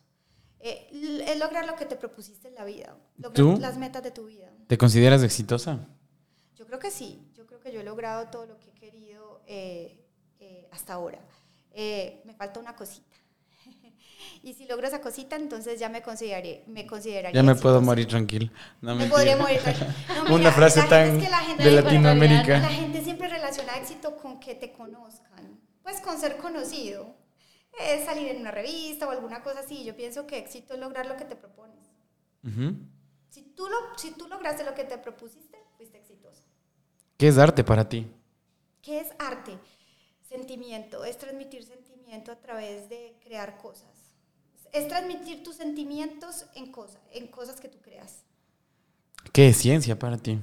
Eh, 0.65 1.25
es 1.27 1.39
lograr 1.41 1.67
lo 1.67 1.75
que 1.75 1.87
te 1.87 1.97
propusiste 1.97 2.47
en 2.47 2.55
la 2.55 2.65
vida, 2.65 2.97
lograr 3.19 3.59
las 3.59 3.77
metas 3.77 4.01
de 4.05 4.13
tu 4.13 4.27
vida. 4.27 4.49
¿Te 4.69 4.79
consideras 4.79 5.21
exitosa? 5.25 5.89
Yo 6.55 6.65
creo 6.67 6.79
que 6.79 6.93
sí. 6.93 7.21
Yo 7.35 7.47
creo 7.47 7.59
que 7.59 7.73
yo 7.73 7.81
he 7.81 7.85
logrado 7.85 8.29
todo 8.29 8.47
lo 8.47 8.59
que 8.61 8.71
he 8.71 8.75
querido 8.75 9.43
eh, 9.49 9.99
hasta 10.71 10.95
ahora. 10.95 11.19
me 11.75 12.35
falta 12.39 12.61
una 12.61 12.77
cosita. 12.77 13.17
Y 14.45 14.55
si 14.55 14.67
logro 14.67 14.87
esa 14.87 15.01
cosita, 15.01 15.35
entonces 15.35 15.81
ya 15.81 15.89
me 15.89 16.01
consideraré, 16.01 16.63
me 16.69 16.87
consideraría. 16.87 17.33
Ya 17.33 17.43
me 17.43 17.57
puedo 17.57 17.81
morir 17.81 18.07
tranquilo. 18.07 18.51
No 18.81 18.95
me 18.95 19.07
podría 19.07 19.37
morir 19.37 19.61
tranquilo. 19.61 19.91
Una 20.31 20.53
frase 20.53 20.83
tan 20.85 21.19
de 21.19 21.71
Latinoamérica. 21.71 22.61
La 22.61 22.69
gente 22.69 23.03
siempre 23.03 23.27
relaciona 23.27 23.77
éxito 23.77 24.17
con 24.17 24.39
que 24.39 24.55
te 24.55 24.71
conozcan, 24.71 25.61
pues 25.83 26.01
con 26.01 26.21
ser 26.21 26.37
conocido. 26.37 27.22
Es 27.81 28.05
salir 28.05 28.29
en 28.29 28.41
una 28.41 28.51
revista 28.51 29.07
o 29.07 29.11
alguna 29.11 29.43
cosa 29.43 29.61
así. 29.61 29.85
Yo 29.85 29.97
pienso 29.97 30.27
que 30.27 30.39
éxito 30.39 30.75
es 30.75 30.81
lograr 30.81 31.07
lo 31.07 31.17
que 31.17 31.25
te 31.25 31.37
propones. 31.37 31.91
si, 33.31 33.43
tú 33.43 33.67
lo, 33.69 33.99
si 33.99 34.13
tú 34.13 34.29
lograste 34.29 34.65
lo 34.65 34.75
que 34.75 34.85
te 34.85 34.99
propusiste, 34.99 35.59
fuiste 35.77 35.99
exitoso. 35.99 36.43
¿Qué 37.17 37.29
es 37.29 37.39
arte 37.39 37.65
para 37.65 37.89
ti? 37.89 38.11
¿Qué 38.83 39.01
es 39.01 39.09
arte? 39.19 39.59
Sentimiento, 40.23 41.05
es 41.05 41.19
transmitir 41.19 41.65
sentimiento 41.65 42.33
a 42.33 42.37
través 42.37 42.89
de 42.89 43.17
crear 43.23 43.59
cosas 43.59 44.03
es 44.73 44.89
transmitir 44.89 45.45
tus 45.45 45.57
sentimientos 45.57 46.47
en, 46.55 46.73
cosas, 46.73 47.01
en 47.13 47.27
cosas 47.29 47.61
que 47.61 47.69
tú 47.69 47.79
creas. 47.81 48.25
¿Qué 49.33 49.49
es 49.49 49.59
ciencia 49.59 49.99
para 49.99 50.17
ti? 50.17 50.41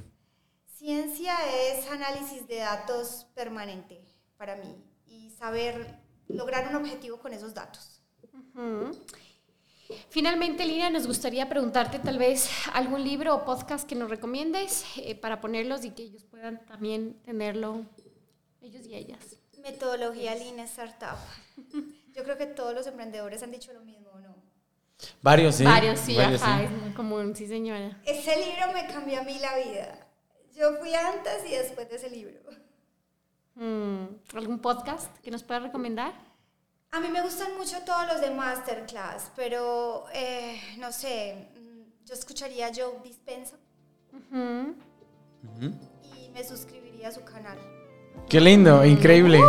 Ciencia 0.78 1.34
es 1.68 1.86
análisis 1.90 2.46
de 2.46 2.56
datos 2.56 3.26
permanente 3.34 4.00
para 4.36 4.56
mí 4.56 4.82
y 5.06 5.30
saber 5.30 5.98
lograr 6.34 6.68
un 6.68 6.76
objetivo 6.76 7.18
con 7.18 7.32
esos 7.32 7.54
datos. 7.54 8.00
Finalmente, 10.08 10.64
Lina, 10.64 10.90
nos 10.90 11.06
gustaría 11.06 11.48
preguntarte 11.48 11.98
tal 11.98 12.18
vez 12.18 12.48
algún 12.72 13.02
libro 13.02 13.34
o 13.34 13.44
podcast 13.44 13.88
que 13.88 13.94
nos 13.94 14.08
recomiendes 14.08 14.84
eh, 14.96 15.14
para 15.14 15.40
ponerlos 15.40 15.84
y 15.84 15.90
que 15.90 16.02
ellos 16.02 16.24
puedan 16.24 16.64
también 16.66 17.14
tenerlo, 17.24 17.84
ellos 18.60 18.86
y 18.86 18.94
ellas. 18.94 19.36
Metodología 19.62 20.34
Lean 20.34 20.60
Startup. 20.60 21.18
Yo 22.12 22.24
creo 22.24 22.36
que 22.36 22.46
todos 22.46 22.74
los 22.74 22.86
emprendedores 22.86 23.42
han 23.42 23.50
dicho 23.50 23.72
lo 23.72 23.80
mismo, 23.80 24.10
¿no? 24.20 24.34
Varios, 25.22 25.56
sí. 25.56 25.64
Varios, 25.64 26.00
sí, 26.00 26.18
ajá, 26.18 26.62
es 26.62 26.70
muy 26.70 26.92
común, 26.92 27.34
sí, 27.34 27.46
señora. 27.46 28.00
Ese 28.04 28.36
libro 28.36 28.72
me 28.72 28.86
cambió 28.86 29.20
a 29.20 29.24
mí 29.24 29.38
la 29.38 29.56
vida. 29.56 30.06
Yo 30.54 30.76
fui 30.76 30.94
antes 30.94 31.44
y 31.48 31.52
después 31.52 31.88
de 31.88 31.96
ese 31.96 32.10
libro. 32.10 32.38
Mm, 33.54 34.04
¿Algún 34.34 34.58
podcast 34.58 35.16
que 35.18 35.30
nos 35.30 35.42
pueda 35.42 35.60
recomendar? 35.60 36.12
A 36.92 37.00
mí 37.00 37.08
me 37.08 37.22
gustan 37.22 37.56
mucho 37.56 37.76
todos 37.84 38.06
los 38.08 38.20
de 38.20 38.30
Masterclass, 38.30 39.30
pero 39.36 40.06
eh, 40.12 40.60
no 40.78 40.90
sé, 40.92 41.48
mm, 41.56 42.06
yo 42.06 42.14
escucharía 42.14 42.70
Joe 42.74 43.00
Dispensa 43.04 43.56
y 46.02 46.28
me 46.30 46.44
suscribiría 46.44 47.08
a 47.08 47.12
su 47.12 47.22
canal. 47.24 47.58
Qué 48.28 48.40
lindo, 48.40 48.84
increíble. 48.84 49.40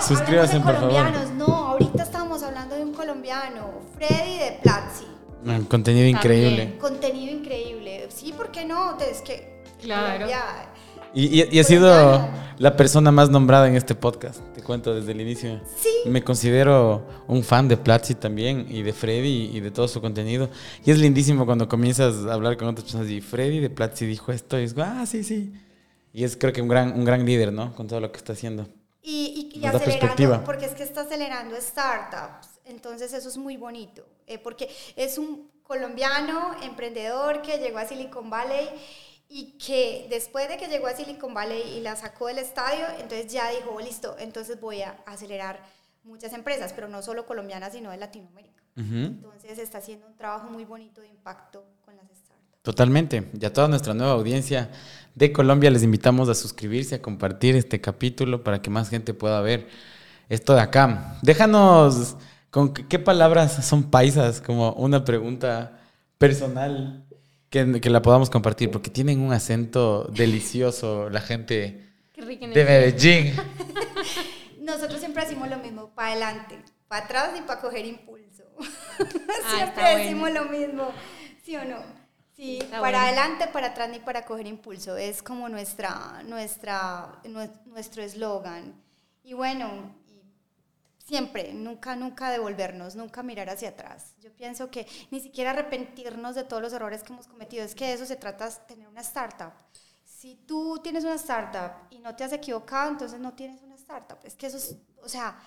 Suscríbase, 0.00 0.60
por 0.60 0.74
favor. 0.74 1.10
No, 1.36 1.46
ahorita 1.46 2.02
estamos 2.02 2.42
hablando 2.42 2.74
de 2.74 2.82
un 2.82 2.94
colombiano, 2.94 3.80
Freddy 3.94 4.38
de 4.38 4.58
Platzi. 4.62 5.06
Ah, 5.46 5.60
contenido 5.68 6.06
increíble. 6.06 6.78
Contenido 6.78 7.32
increíble. 7.32 8.08
Sí, 8.10 8.32
¿por 8.32 8.50
qué 8.50 8.64
no? 8.64 8.98
Es 8.98 9.20
que. 9.20 9.62
Claro. 9.80 10.26
Y, 11.14 11.56
y, 11.56 11.60
ha 11.60 11.64
sido 11.64 12.28
la 12.58 12.76
persona 12.76 13.12
más 13.12 13.30
nombrada 13.30 13.68
en 13.68 13.76
este 13.76 13.94
podcast, 13.94 14.40
te 14.52 14.62
cuento 14.62 14.94
desde 14.94 15.12
el 15.12 15.20
inicio. 15.20 15.60
Sí. 15.76 15.88
Me 16.06 16.22
considero 16.22 17.06
un 17.28 17.44
fan 17.44 17.68
de 17.68 17.76
Platzi 17.76 18.16
también 18.16 18.66
y 18.68 18.82
de 18.82 18.92
Freddy 18.92 19.50
y 19.52 19.60
de 19.60 19.70
todo 19.70 19.86
su 19.86 20.00
contenido. 20.00 20.50
Y 20.84 20.90
es 20.90 20.98
lindísimo 20.98 21.46
cuando 21.46 21.68
comienzas 21.68 22.26
a 22.26 22.34
hablar 22.34 22.56
con 22.56 22.66
otras 22.66 22.84
personas 22.84 23.08
y 23.08 23.20
Freddy 23.20 23.60
de 23.60 23.70
Platzi 23.70 24.06
dijo 24.06 24.32
esto 24.32 24.58
y 24.58 24.64
es, 24.64 24.74
ah, 24.78 25.04
sí, 25.06 25.22
sí. 25.22 25.52
Y 26.12 26.24
es 26.24 26.36
creo 26.36 26.52
que 26.52 26.62
un 26.62 26.68
gran, 26.68 26.98
un 26.98 27.04
gran 27.04 27.24
líder, 27.24 27.52
¿no? 27.52 27.74
Con 27.74 27.86
todo 27.86 28.00
lo 28.00 28.10
que 28.10 28.18
está 28.18 28.32
haciendo. 28.32 28.66
Y, 29.00 29.50
y, 29.54 29.60
y 29.60 29.66
acelerando, 29.66 30.44
porque 30.44 30.66
es 30.66 30.72
que 30.72 30.82
está 30.82 31.02
acelerando 31.02 31.54
startups. 31.60 32.48
Entonces 32.64 33.12
eso 33.12 33.28
es 33.28 33.36
muy 33.36 33.56
bonito, 33.56 34.04
eh, 34.26 34.38
porque 34.38 34.68
es 34.96 35.18
un 35.18 35.50
colombiano 35.62 36.54
emprendedor 36.62 37.42
que 37.42 37.58
llegó 37.58 37.78
a 37.78 37.86
Silicon 37.86 38.30
Valley 38.30 38.68
y 39.34 39.58
que 39.58 40.06
después 40.10 40.48
de 40.48 40.56
que 40.56 40.68
llegó 40.68 40.86
a 40.86 40.94
Silicon 40.94 41.34
Valley 41.34 41.60
y 41.76 41.80
la 41.80 41.96
sacó 41.96 42.28
del 42.28 42.38
estadio, 42.38 42.84
entonces 43.00 43.32
ya 43.32 43.50
dijo, 43.50 43.72
oh, 43.74 43.80
listo, 43.80 44.14
entonces 44.20 44.60
voy 44.60 44.82
a 44.82 44.94
acelerar 45.06 45.58
muchas 46.04 46.32
empresas, 46.34 46.72
pero 46.72 46.86
no 46.86 47.02
solo 47.02 47.26
colombianas, 47.26 47.72
sino 47.72 47.90
de 47.90 47.96
Latinoamérica. 47.96 48.62
Entonces 48.76 49.58
está 49.58 49.78
haciendo 49.78 50.06
un 50.06 50.16
trabajo 50.16 50.48
muy 50.50 50.64
bonito 50.64 51.00
de 51.00 51.08
impacto 51.08 51.64
con 51.84 51.96
las 51.96 52.06
startups. 52.06 52.62
Totalmente. 52.62 53.28
Y 53.40 53.44
a 53.44 53.52
toda 53.52 53.66
nuestra 53.66 53.92
nueva 53.92 54.12
audiencia, 54.12 54.70
de 55.16 55.32
Colombia, 55.32 55.68
les 55.68 55.82
invitamos 55.82 56.28
a 56.28 56.34
suscribirse, 56.36 56.94
a 56.94 57.02
compartir 57.02 57.56
este 57.56 57.80
capítulo 57.80 58.44
para 58.44 58.62
que 58.62 58.70
más 58.70 58.88
gente 58.88 59.14
pueda 59.14 59.40
ver 59.40 59.66
esto 60.28 60.54
de 60.54 60.60
acá. 60.60 61.18
Déjanos 61.22 62.16
con 62.52 62.72
qué 62.72 63.00
palabras 63.00 63.66
son 63.66 63.90
paisas, 63.90 64.40
como 64.40 64.74
una 64.74 65.04
pregunta 65.04 65.80
personal 66.18 67.04
que, 67.54 67.80
que 67.80 67.88
la 67.88 68.02
podamos 68.02 68.30
compartir, 68.30 68.68
porque 68.72 68.90
tienen 68.90 69.20
un 69.20 69.32
acento 69.32 70.04
delicioso 70.10 71.08
la 71.08 71.20
gente 71.20 71.94
de 72.16 72.64
Medellín. 72.64 73.32
Nosotros 74.60 74.98
siempre 74.98 75.22
decimos 75.22 75.48
lo 75.48 75.58
mismo, 75.58 75.90
para 75.94 76.08
adelante, 76.08 76.58
para 76.88 77.04
atrás 77.04 77.30
y 77.38 77.42
para 77.42 77.60
coger 77.60 77.86
impulso. 77.86 78.42
Ah, 79.46 79.56
siempre 79.56 79.96
decimos 79.96 80.30
lo 80.30 80.44
mismo, 80.44 80.88
¿sí 81.42 81.56
o 81.56 81.64
no? 81.64 81.78
Sí, 82.36 82.60
para 82.70 83.02
adelante, 83.02 83.48
para 83.52 83.68
atrás 83.68 83.90
ni 83.90 83.98
para 83.98 84.24
coger 84.24 84.46
impulso. 84.46 84.96
Es 84.96 85.22
como 85.22 85.48
nuestra, 85.48 86.22
nuestra, 86.24 87.20
nuestro 87.66 88.02
eslogan. 88.02 88.80
Y 89.24 89.34
bueno, 89.34 89.94
siempre, 91.04 91.52
nunca, 91.52 91.94
nunca 91.94 92.30
devolvernos, 92.30 92.96
nunca 92.96 93.22
mirar 93.22 93.50
hacia 93.50 93.70
atrás. 93.70 94.14
Yo 94.20 94.32
pienso 94.34 94.70
que 94.70 94.86
ni 95.10 95.20
siquiera 95.20 95.50
arrepentirnos 95.50 96.34
de 96.34 96.44
todos 96.44 96.62
los 96.62 96.72
errores 96.72 97.02
que 97.02 97.12
hemos 97.12 97.28
cometido. 97.28 97.64
Es 97.64 97.74
que 97.74 97.86
de 97.86 97.92
eso 97.92 98.06
se 98.06 98.16
trata, 98.16 98.48
tener 98.66 98.88
una 98.88 99.02
startup. 99.02 99.52
Si 100.04 100.36
tú 100.46 100.80
tienes 100.82 101.04
una 101.04 101.14
startup 101.14 101.86
y 101.90 101.98
no 101.98 102.16
te 102.16 102.24
has 102.24 102.32
equivocado, 102.32 102.90
entonces 102.90 103.20
no 103.20 103.34
tienes 103.34 103.62
una 103.62 103.74
startup. 103.74 104.18
Es 104.24 104.34
que 104.34 104.46
eso 104.46 104.56
es, 104.56 104.76
o 105.02 105.08
sea, 105.08 105.38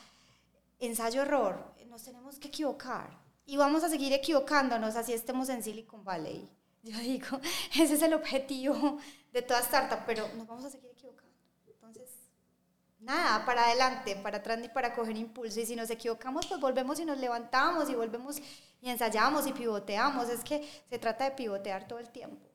ensayo-error. 0.79 1.75
Nos 1.87 2.03
tenemos 2.03 2.37
que 2.37 2.49
equivocar. 2.49 3.09
Y 3.45 3.57
vamos 3.57 3.83
a 3.83 3.89
seguir 3.89 4.13
equivocándonos 4.13 4.95
así 4.95 5.13
estemos 5.13 5.49
en 5.49 5.63
Silicon 5.63 6.03
Valley. 6.03 6.47
Yo 6.83 6.99
digo, 6.99 7.39
ese 7.79 7.95
es 7.95 8.01
el 8.01 8.13
objetivo 8.13 8.99
de 9.31 9.41
toda 9.41 9.61
startup, 9.61 9.99
pero 10.05 10.27
nos 10.35 10.45
vamos 10.45 10.65
a 10.65 10.69
seguir 10.69 10.91
nada, 12.99 13.45
para 13.45 13.65
adelante, 13.65 14.15
para 14.17 14.37
atrás 14.37 14.59
ni 14.59 14.69
para 14.69 14.93
coger 14.93 15.17
impulso. 15.17 15.59
Y 15.59 15.65
si 15.65 15.75
nos 15.75 15.89
equivocamos, 15.89 16.45
pues 16.47 16.59
volvemos 16.59 16.99
y 16.99 17.05
nos 17.05 17.17
levantamos 17.17 17.89
y 17.89 17.95
volvemos 17.95 18.37
y 18.81 18.89
ensayamos 18.89 19.47
y 19.47 19.53
pivoteamos. 19.53 20.29
Es 20.29 20.43
que 20.43 20.67
se 20.89 20.99
trata 20.99 21.25
de 21.25 21.31
pivotear 21.31 21.87
todo 21.87 21.99
el 21.99 22.09
tiempo. 22.09 22.47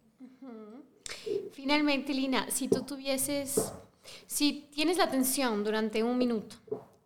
Finalmente, 1.53 2.15
Lina, 2.15 2.51
si 2.51 2.69
tú 2.69 2.83
tuvieses, 2.83 3.73
si 4.27 4.69
tienes 4.73 4.97
la 4.99 5.05
atención 5.05 5.63
durante 5.65 6.03
un 6.03 6.19
minuto, 6.19 6.57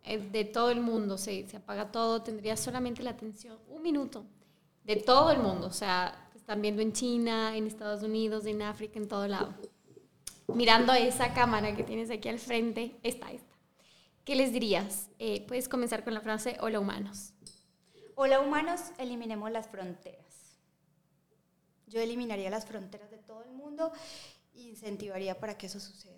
eh, 0.03 0.17
de 0.17 0.45
todo 0.45 0.71
el 0.71 0.79
mundo, 0.79 1.17
se, 1.17 1.47
se 1.47 1.57
apaga 1.57 1.91
todo, 1.91 2.21
tendrías 2.21 2.59
solamente 2.59 3.03
la 3.03 3.11
atención, 3.11 3.57
un 3.67 3.81
minuto, 3.81 4.25
de 4.83 4.95
todo 4.95 5.31
el 5.31 5.39
mundo, 5.39 5.67
o 5.67 5.73
sea, 5.73 6.29
te 6.31 6.37
están 6.37 6.61
viendo 6.61 6.81
en 6.81 6.93
China, 6.93 7.57
en 7.57 7.67
Estados 7.67 8.03
Unidos, 8.03 8.45
en 8.45 8.61
África, 8.61 8.99
en 8.99 9.07
todo 9.09 9.27
lado. 9.27 9.53
Mirando 10.53 10.93
esa 10.93 11.33
cámara 11.33 11.75
que 11.75 11.83
tienes 11.83 12.09
aquí 12.09 12.29
al 12.29 12.39
frente, 12.39 12.95
esta, 13.03 13.31
esta. 13.31 13.55
¿Qué 14.23 14.35
les 14.35 14.53
dirías? 14.53 15.09
Eh, 15.19 15.45
puedes 15.47 15.67
comenzar 15.69 16.03
con 16.03 16.13
la 16.13 16.21
frase, 16.21 16.57
hola 16.61 16.79
humanos. 16.79 17.33
Hola 18.15 18.39
humanos, 18.39 18.81
eliminemos 18.97 19.51
las 19.51 19.67
fronteras. 19.67 20.57
Yo 21.87 21.99
eliminaría 21.99 22.49
las 22.49 22.65
fronteras 22.65 23.11
de 23.11 23.17
todo 23.17 23.43
el 23.43 23.51
mundo 23.51 23.91
e 24.55 24.61
incentivaría 24.61 25.39
para 25.39 25.57
que 25.57 25.67
eso 25.67 25.79
suceda. 25.79 26.17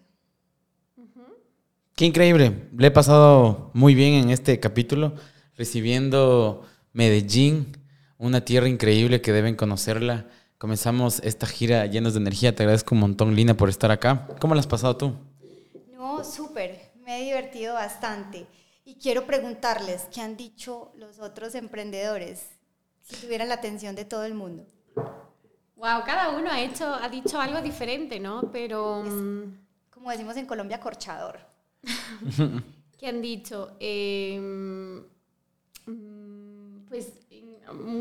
Qué 1.95 2.05
increíble. 2.05 2.69
Le 2.77 2.87
he 2.87 2.91
pasado 2.91 3.71
muy 3.73 3.95
bien 3.95 4.13
en 4.13 4.29
este 4.29 4.59
capítulo, 4.59 5.13
recibiendo 5.55 6.65
Medellín, 6.93 7.77
una 8.17 8.45
tierra 8.45 8.67
increíble 8.67 9.21
que 9.21 9.31
deben 9.31 9.55
conocerla. 9.55 10.27
Comenzamos 10.59 11.21
esta 11.23 11.47
gira 11.47 11.85
llenos 11.85 12.15
de 12.15 12.19
energía. 12.19 12.53
Te 12.53 12.63
agradezco 12.63 12.93
un 12.93 12.99
montón, 12.99 13.33
Lina, 13.33 13.55
por 13.55 13.69
estar 13.69 13.91
acá. 13.91 14.27
¿Cómo 14.41 14.53
la 14.53 14.59
has 14.59 14.67
pasado 14.67 14.97
tú? 14.97 15.13
No, 15.93 16.21
súper. 16.25 16.91
Me 17.05 17.21
he 17.21 17.23
divertido 17.23 17.75
bastante. 17.75 18.45
Y 18.83 18.95
quiero 18.95 19.25
preguntarles, 19.25 20.07
¿qué 20.13 20.19
han 20.19 20.35
dicho 20.35 20.91
los 20.97 21.19
otros 21.19 21.55
emprendedores 21.55 22.45
si 23.03 23.15
tuvieran 23.15 23.47
la 23.47 23.55
atención 23.55 23.95
de 23.95 24.03
todo 24.03 24.25
el 24.25 24.33
mundo? 24.33 24.65
Wow, 25.77 26.03
cada 26.05 26.37
uno 26.37 26.51
ha 26.51 26.59
hecho, 26.59 26.93
ha 26.93 27.07
dicho 27.07 27.39
algo 27.39 27.61
diferente, 27.61 28.19
¿no? 28.19 28.51
Pero 28.51 29.03
mm, 29.05 29.43
Como 29.89 30.11
decimos 30.11 30.35
en 30.35 30.45
Colombia, 30.45 30.81
corchador. 30.81 31.39
¿qué 32.99 33.07
han 33.07 33.21
dicho? 33.21 33.77
Eh, 33.79 34.33
en 34.35 35.05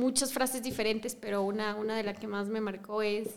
muchas 0.08 0.32
frases 0.32 0.62
diferentes, 0.62 1.14
pero 1.14 1.42
una, 1.42 1.74
una 1.76 1.94
de 1.96 2.02
las 2.02 2.18
que 2.18 2.26
más 2.26 2.48
me 2.48 2.60
marcó 2.60 3.02
es 3.02 3.28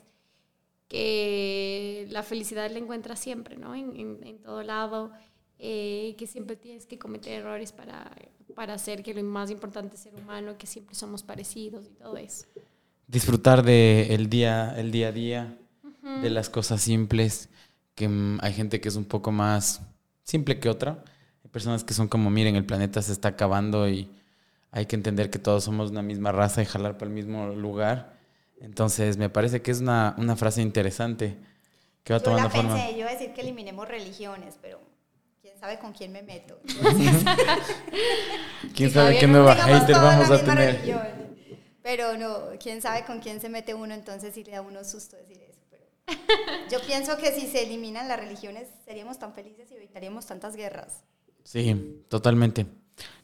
que 0.87 2.07
la 2.09 2.23
felicidad 2.23 2.69
la 2.71 2.79
encuentras 2.79 3.19
siempre, 3.19 3.57
¿no? 3.57 3.75
En, 3.75 3.95
en- 3.95 4.19
en 4.25 4.37
todo 4.39 4.63
lado, 4.63 5.11
eh, 5.59 6.15
que 6.17 6.27
siempre 6.27 6.55
tienes 6.55 6.85
que 6.85 6.97
cometer 6.97 7.33
errores 7.41 7.71
para, 7.71 8.11
para 8.55 8.73
hacer 8.73 9.03
que 9.03 9.13
lo 9.13 9.23
más 9.23 9.51
importante 9.51 9.95
es 9.95 10.01
ser 10.01 10.15
humano, 10.15 10.57
que 10.57 10.67
siempre 10.67 10.95
somos 10.95 11.23
parecidos 11.23 11.85
y 11.85 11.93
todo 12.03 12.17
eso. 12.17 12.45
Disfrutar 13.07 13.63
del 13.63 14.11
el 14.11 14.29
día, 14.29 14.73
el 14.77 14.91
día 14.91 15.07
a 15.09 15.11
día, 15.11 15.57
de 16.21 16.29
las 16.29 16.49
cosas 16.49 16.81
simples, 16.81 17.49
que 17.95 18.07
mm, 18.07 18.39
hay 18.41 18.53
gente 18.53 18.79
que 18.81 18.87
es 18.89 18.95
un 18.95 19.05
poco 19.05 19.31
más 19.31 19.81
simple 20.23 20.59
que 20.59 20.67
otra. 20.69 21.03
Hay 21.43 21.49
personas 21.51 21.83
que 21.83 21.93
son 21.93 22.07
como, 22.07 22.29
miren, 22.29 22.55
el 22.55 22.65
planeta 22.65 23.01
se 23.01 23.11
está 23.11 23.29
acabando 23.29 23.87
y 23.87 24.09
hay 24.71 24.85
que 24.85 24.95
entender 24.95 25.29
que 25.29 25.39
todos 25.39 25.65
somos 25.65 25.91
una 25.91 26.01
misma 26.01 26.31
raza 26.31 26.61
y 26.61 26.65
jalar 26.65 26.97
para 26.97 27.09
el 27.09 27.13
mismo 27.13 27.47
lugar. 27.47 28.13
Entonces, 28.61 29.17
me 29.17 29.29
parece 29.29 29.61
que 29.61 29.71
es 29.71 29.81
una, 29.81 30.15
una 30.17 30.35
frase 30.35 30.61
interesante 30.61 31.37
que 32.03 32.13
va 32.13 32.19
Yo 32.19 32.23
tomando 32.23 32.47
la 32.47 32.49
forma. 32.49 32.75
pensé, 32.75 32.93
yo 32.93 32.99
iba 32.99 33.09
a 33.09 33.13
decir 33.13 33.33
que 33.33 33.41
eliminemos 33.41 33.87
religiones, 33.87 34.57
pero 34.61 34.79
quién 35.41 35.59
sabe 35.59 35.77
con 35.77 35.91
quién 35.91 36.13
me 36.13 36.23
meto. 36.23 36.57
¿Quién 38.75 38.91
sabe 38.91 39.17
qué 39.19 39.27
no 39.27 39.33
nueva 39.33 39.55
tengamos 39.55 39.81
hater 39.81 39.95
vamos 39.95 40.31
a 40.31 40.43
tener? 40.43 40.75
religión. 40.75 41.01
Pero 41.83 42.17
no, 42.17 42.39
quién 42.59 42.81
sabe 42.81 43.05
con 43.05 43.19
quién 43.19 43.41
se 43.41 43.49
mete 43.49 43.73
uno, 43.73 43.93
entonces 43.93 44.33
sí 44.33 44.43
le 44.43 44.51
da 44.51 44.61
uno 44.61 44.83
susto 44.83 45.17
decir 45.17 45.41
eso. 45.41 45.59
Pero 45.69 45.83
yo 46.69 46.79
pienso 46.85 47.17
que 47.17 47.31
si 47.31 47.47
se 47.47 47.63
eliminan 47.63 48.07
las 48.07 48.19
religiones 48.19 48.67
seríamos 48.85 49.17
tan 49.19 49.33
felices 49.33 49.69
y 49.71 49.75
evitaríamos 49.75 50.25
tantas 50.27 50.55
guerras. 50.55 51.03
Sí, 51.43 52.03
totalmente. 52.07 52.67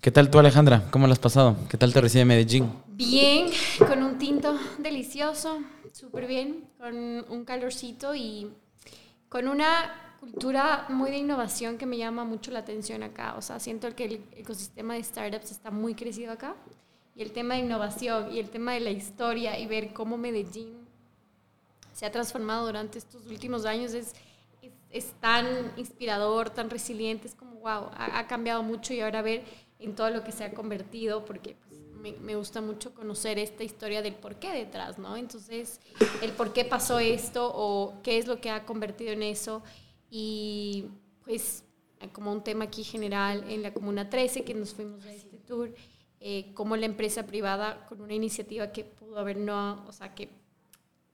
¿Qué 0.02 0.12
tal 0.12 0.30
tú, 0.30 0.40
Alejandra? 0.40 0.90
¿Cómo 0.92 1.08
lo 1.08 1.14
has 1.14 1.20
pasado? 1.20 1.56
¿Qué 1.70 1.78
tal 1.78 1.92
te 1.92 2.00
recibe 2.02 2.26
Medellín? 2.26 2.72
Bien, 2.88 3.50
con 3.80 4.04
un 4.04 4.18
tinto 4.18 4.58
delicioso, 4.78 5.60
súper 5.92 6.28
bien, 6.28 6.70
con 6.78 6.96
un 6.96 7.46
calorcito 7.46 8.16
y 8.16 8.52
con 9.30 9.48
una 9.48 10.16
cultura 10.20 10.86
muy 10.90 11.12
de 11.12 11.18
innovación 11.18 11.78
que 11.78 11.86
me 11.86 11.98
llama 11.98 12.24
mucho 12.26 12.52
la 12.52 12.60
atención 12.60 13.04
acá. 13.04 13.36
O 13.38 13.42
sea, 13.42 13.60
siento 13.60 13.94
que 13.96 14.06
el 14.06 14.24
ecosistema 14.36 14.94
de 14.94 15.04
startups 15.04 15.52
está 15.52 15.72
muy 15.72 15.96
crecido 15.96 16.32
acá 16.32 16.56
y 17.16 17.22
el 17.22 17.32
tema 17.32 17.56
de 17.56 17.62
innovación 17.62 18.32
y 18.34 18.40
el 18.40 18.50
tema 18.50 18.74
de 18.74 18.80
la 18.80 18.92
historia 18.92 19.60
y 19.60 19.68
ver 19.68 19.94
cómo 19.94 20.18
Medellín 20.18 20.88
se 21.94 22.06
ha 22.06 22.12
transformado 22.12 22.68
durante 22.68 23.00
estos 23.00 23.26
últimos 23.26 23.66
años 23.66 23.94
es, 23.94 24.14
es, 24.62 24.72
es 24.92 25.14
tan 25.20 25.48
inspirador, 25.78 26.52
tan 26.52 26.70
resiliente, 26.70 27.28
es 27.28 27.34
como, 27.34 27.54
wow, 27.56 27.90
ha, 27.96 28.20
ha 28.20 28.28
cambiado 28.28 28.62
mucho 28.62 28.94
y 28.94 29.02
ahora 29.02 29.24
ver 29.24 29.44
en 29.80 29.96
todo 29.96 30.10
lo 30.10 30.24
que 30.24 30.32
se 30.32 30.44
ha 30.44 30.54
convertido, 30.54 31.26
porque 31.26 31.56
pues, 31.68 31.82
me, 32.22 32.36
gusta 32.36 32.62
mucho 32.62 32.94
conocer 32.94 33.40
esta 33.40 33.64
historia 33.64 34.02
del 34.02 34.16
por 34.16 34.36
qué 34.36 34.52
detrás, 34.52 34.98
¿no? 34.98 35.18
Entonces, 35.18 35.80
el 36.22 36.32
por 36.32 36.54
qué 36.54 36.66
pasó 36.66 37.00
esto 37.00 37.52
o 37.54 38.02
qué 38.02 38.18
es 38.18 38.28
lo 38.28 38.40
que 38.40 38.50
ha 38.50 38.66
convertido 38.66 39.12
en 39.12 39.24
eso 39.24 39.64
y 40.10 40.86
pues 41.24 41.64
como 42.14 42.32
un 42.32 42.44
tema 42.44 42.66
aquí 42.66 42.84
general 42.84 43.44
en 43.50 43.64
la 43.64 43.74
Comuna 43.74 44.10
13 44.10 44.44
que 44.44 44.54
nos 44.54 44.74
fuimos 44.74 45.04
a 45.06 45.12
este 45.12 45.38
tour, 45.38 45.74
eh, 46.20 46.54
como 46.54 46.78
la 46.78 46.86
empresa 46.86 47.26
privada 47.26 47.86
con 47.88 48.02
una 48.02 48.14
iniciativa 48.14 48.72
que 48.72 48.84
pudo 48.84 49.18
haber 49.18 49.38
no, 49.38 49.84
o 49.88 49.92
sea, 49.92 50.14
que 50.14 50.30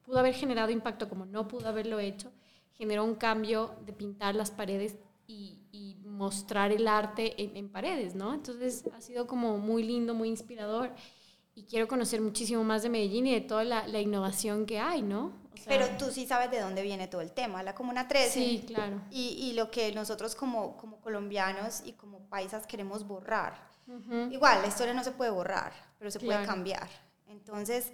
pudo 0.05 0.19
haber 0.19 0.33
generado 0.33 0.71
impacto 0.71 1.09
como 1.09 1.25
no 1.25 1.47
pudo 1.47 1.67
haberlo 1.67 1.99
hecho, 1.99 2.31
generó 2.73 3.03
un 3.03 3.15
cambio 3.15 3.75
de 3.85 3.93
pintar 3.93 4.35
las 4.35 4.51
paredes 4.51 4.97
y 5.25 5.62
mostrar 6.13 6.71
el 6.71 6.87
arte 6.87 7.41
en, 7.41 7.57
en 7.57 7.69
paredes, 7.69 8.15
¿no? 8.15 8.33
Entonces 8.33 8.85
ha 8.95 9.01
sido 9.01 9.27
como 9.27 9.57
muy 9.57 9.83
lindo, 9.83 10.13
muy 10.13 10.29
inspirador 10.29 10.91
y 11.55 11.63
quiero 11.65 11.87
conocer 11.87 12.21
muchísimo 12.21 12.63
más 12.63 12.83
de 12.83 12.89
Medellín 12.89 13.27
y 13.27 13.33
de 13.33 13.41
toda 13.41 13.63
la, 13.63 13.87
la 13.87 13.99
innovación 13.99 14.65
que 14.65 14.79
hay, 14.79 15.01
¿no? 15.01 15.33
O 15.53 15.57
sea, 15.57 15.65
Pero 15.67 15.87
tú 15.97 16.11
sí 16.11 16.25
sabes 16.25 16.49
de 16.51 16.59
dónde 16.59 16.81
viene 16.81 17.07
todo 17.07 17.21
el 17.21 17.31
tema, 17.31 17.61
la 17.63 17.75
Comuna 17.75 18.07
13. 18.07 18.29
Sí, 18.31 18.63
claro. 18.65 19.01
Y, 19.11 19.37
y 19.39 19.53
lo 19.53 19.69
que 19.69 19.91
nosotros 19.93 20.35
como, 20.35 20.77
como 20.77 20.99
colombianos 20.99 21.81
y 21.85 21.93
como 21.93 22.19
paisas 22.29 22.65
queremos 22.65 23.05
borrar. 23.07 23.53
Ujú. 23.87 24.31
Igual, 24.31 24.61
la 24.61 24.67
historia 24.67 24.93
no 24.93 25.03
se 25.03 25.11
puede 25.11 25.29
borrar, 25.31 25.73
pero 25.99 26.09
se 26.09 26.19
puede 26.19 26.39
Claro. 26.39 26.47
cambiar. 26.47 26.89
Entonces, 27.27 27.91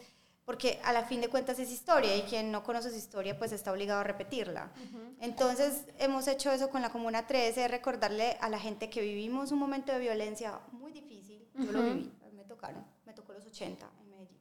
porque 0.49 0.79
a 0.83 0.91
la 0.93 1.03
fin 1.03 1.21
de 1.21 1.27
cuentas 1.27 1.59
es 1.59 1.69
historia 1.69 2.17
y 2.17 2.23
quien 2.23 2.51
no 2.51 2.63
conoce 2.63 2.89
su 2.89 2.95
historia 2.95 3.37
pues 3.37 3.51
está 3.51 3.71
obligado 3.71 3.99
a 3.99 4.03
repetirla. 4.03 4.71
Entonces, 5.21 5.85
hemos 5.99 6.27
hecho 6.27 6.51
eso 6.51 6.71
con 6.71 6.81
la 6.81 6.89
Comuna 6.89 7.27
13, 7.27 7.67
recordarle 7.67 8.35
a 8.41 8.49
la 8.49 8.57
gente 8.59 8.89
que 8.89 8.99
vivimos 8.99 9.51
un 9.51 9.59
momento 9.59 9.91
de 9.91 9.99
violencia 9.99 10.59
muy 10.71 10.91
difícil. 10.91 11.47
Yo 11.53 11.71
lo 11.71 11.81
Ujú. 11.81 11.89
viví, 11.93 12.11
me 12.33 12.43
tocaron, 12.45 12.83
me 13.05 13.13
tocó 13.13 13.33
los 13.33 13.45
80 13.45 13.91
en 14.01 14.09
Medellín. 14.09 14.39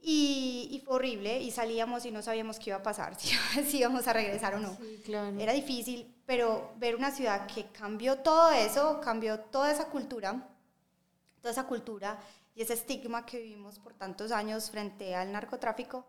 Y, 0.00 0.68
y 0.70 0.80
fue 0.80 0.94
horrible 0.96 1.42
y 1.42 1.50
salíamos 1.50 2.06
y 2.06 2.10
no 2.10 2.22
sabíamos 2.22 2.58
qué 2.58 2.70
iba 2.70 2.78
a 2.78 2.82
pasar, 2.82 3.14
si, 3.20 3.36
si 3.66 3.80
íbamos 3.80 4.08
a 4.08 4.14
regresar 4.14 4.54
o 4.54 4.60
no. 4.60 4.74
Sí, 4.78 5.02
claro. 5.04 5.38
Era 5.38 5.52
difícil, 5.52 6.10
pero 6.24 6.72
ver 6.78 6.96
una 6.96 7.10
ciudad 7.10 7.46
que 7.48 7.66
cambió 7.66 8.20
todo 8.20 8.50
eso, 8.52 8.98
cambió 9.02 9.40
toda 9.40 9.72
esa 9.72 9.90
cultura, 9.90 10.48
toda 11.42 11.52
esa 11.52 11.66
cultura 11.66 12.18
y 12.54 12.62
ese 12.62 12.74
estigma 12.74 13.24
que 13.26 13.38
vivimos 13.38 13.78
por 13.78 13.94
tantos 13.94 14.32
años 14.32 14.70
frente 14.70 15.14
al 15.14 15.32
narcotráfico, 15.32 16.06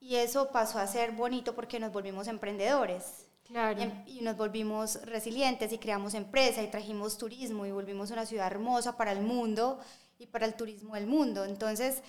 y 0.00 0.16
eso 0.16 0.50
pasó 0.50 0.78
a 0.78 0.86
ser 0.86 1.12
bonito 1.12 1.54
porque 1.54 1.78
nos 1.78 1.92
volvimos 1.92 2.26
emprendedores. 2.28 3.26
Claro. 3.46 3.80
Em- 3.80 4.04
Y 4.06 4.20
nos 4.22 4.36
volvimos 4.36 5.02
resilientes 5.04 5.72
y 5.72 5.78
creamos 5.78 6.14
empresa 6.14 6.62
y 6.62 6.68
trajimos 6.70 7.18
turismo 7.18 7.66
y 7.66 7.72
volvimos 7.72 8.10
una 8.10 8.24
ciudad 8.24 8.46
hermosa 8.46 8.96
para 8.96 9.12
el 9.12 9.20
mundo 9.20 9.80
y 10.18 10.26
para 10.26 10.46
el 10.46 10.54
turismo 10.54 10.94
del 10.94 11.06
mundo. 11.06 11.44
Entonces, 11.44 12.02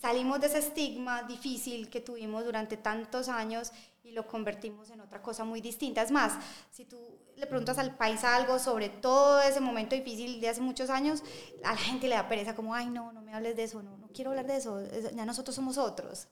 salimos 0.00 0.40
de 0.40 0.48
ese 0.48 0.58
estigma 0.58 1.22
difícil 1.22 1.88
que 1.88 2.00
tuvimos 2.00 2.44
durante 2.44 2.76
tantos 2.76 3.28
años 3.28 3.72
y 4.04 4.12
lo 4.12 4.26
convertimos 4.26 4.90
en 4.90 5.00
otra 5.00 5.22
cosa 5.22 5.44
muy 5.44 5.60
distinta. 5.60 6.02
Es 6.02 6.10
más, 6.10 6.32
si 6.70 6.84
tú 6.84 6.98
le 7.36 7.46
preguntas 7.46 7.78
al 7.78 7.96
país 7.96 8.24
algo 8.24 8.58
sobre 8.58 8.88
todo 8.88 9.40
ese 9.40 9.60
momento 9.60 9.94
difícil 9.94 10.40
de 10.40 10.48
hace 10.48 10.60
muchos 10.60 10.90
años, 10.90 11.22
a 11.64 11.70
la 11.72 11.76
gente 11.78 12.08
le 12.08 12.16
da 12.16 12.28
pereza 12.28 12.54
como, 12.54 12.74
ay, 12.74 12.86
no, 12.90 13.12
no 13.12 13.22
me 13.22 13.32
hables 13.34 13.56
de 13.56 13.64
eso, 13.64 13.82
no, 13.82 13.96
no 13.98 14.08
quiero 14.08 14.30
hablar 14.30 14.46
de 14.46 14.56
eso, 14.56 14.80
es- 14.80 15.14
ya 15.14 15.24
nosotros 15.24 15.54
somos 15.54 15.78
otros. 15.78 16.26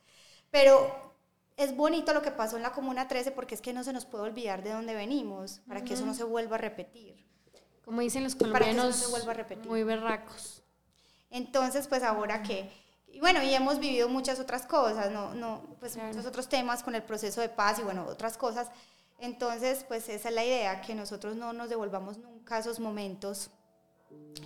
Pero 0.50 1.14
es 1.56 1.76
bonito 1.76 2.12
lo 2.12 2.22
que 2.22 2.30
pasó 2.32 2.56
en 2.56 2.62
la 2.62 2.72
Comuna 2.72 3.06
13 3.06 3.30
porque 3.30 3.54
es 3.54 3.60
que 3.60 3.72
no 3.72 3.84
se 3.84 3.92
nos 3.92 4.04
puede 4.04 4.24
olvidar 4.24 4.62
de 4.62 4.72
dónde 4.72 4.94
venimos, 4.94 5.60
para 5.68 5.84
que 5.84 5.94
eso 5.94 6.04
no 6.06 6.14
se 6.14 6.24
vuelva 6.24 6.56
a 6.56 6.58
repetir. 6.58 7.24
Como 7.84 8.00
dicen 8.00 8.24
los 8.24 8.34
Para 8.34 8.50
que 8.64 8.70
eso 8.70 8.76
no 8.76 8.82
colombianos, 8.82 8.96
se 8.96 9.06
vuelva 9.10 9.30
a 9.32 9.34
repetir. 9.34 9.66
muy 9.68 9.82
berracos. 9.84 10.62
Entonces, 11.30 11.86
pues 11.86 12.02
ahora 12.02 12.42
que, 12.42 12.70
y 13.12 13.20
bueno, 13.20 13.42
y 13.42 13.54
hemos 13.54 13.78
vivido 13.78 14.08
muchas 14.08 14.38
otras 14.40 14.66
cosas, 14.66 15.10
no, 15.10 15.34
no, 15.34 15.62
pues 15.80 15.94
Claro. 15.94 16.08
muchos 16.08 16.26
otros 16.26 16.48
temas 16.48 16.82
con 16.82 16.94
el 16.94 17.02
proceso 17.02 17.40
de 17.40 17.48
paz 17.48 17.78
y 17.78 17.82
bueno, 17.82 18.06
otras 18.08 18.36
cosas. 18.36 18.68
Entonces, 19.18 19.84
pues 19.86 20.08
esa 20.08 20.28
es 20.30 20.34
la 20.34 20.44
idea, 20.44 20.80
que 20.80 20.94
nosotros 20.94 21.36
no 21.36 21.52
nos 21.52 21.68
devolvamos 21.68 22.16
nunca 22.18 22.58
esos 22.58 22.80
momentos 22.80 23.50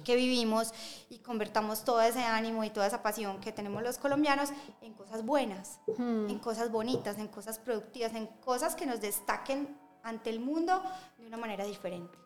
que 0.04 0.14
vivimos 0.16 0.72
y 1.08 1.18
convertamos 1.18 1.84
todo 1.84 2.02
ese 2.02 2.22
ánimo 2.22 2.64
y 2.64 2.70
toda 2.70 2.86
esa 2.86 3.02
pasión 3.02 3.40
que 3.40 3.52
tenemos 3.52 3.82
los 3.82 3.96
colombianos 3.98 4.50
en 4.82 4.92
cosas 4.94 5.24
buenas, 5.24 5.78
Hmm. 5.96 6.28
en 6.28 6.38
cosas 6.38 6.70
bonitas, 6.70 7.18
en 7.18 7.28
cosas 7.28 7.58
productivas, 7.58 8.12
en 8.14 8.26
cosas 8.26 8.74
que 8.74 8.84
nos 8.86 9.00
destaquen 9.00 9.78
ante 10.02 10.28
el 10.30 10.40
mundo 10.40 10.82
de 11.18 11.26
una 11.26 11.36
manera 11.38 11.64
diferente. 11.64 12.18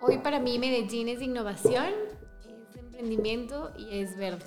Hoy 0.00 0.18
para 0.18 0.40
mí 0.40 0.58
Medellín 0.58 1.08
es 1.08 1.20
innovación, 1.22 1.92
es 2.44 2.76
emprendimiento 2.76 3.72
y 3.76 4.00
es 4.00 4.16
verde. 4.16 4.44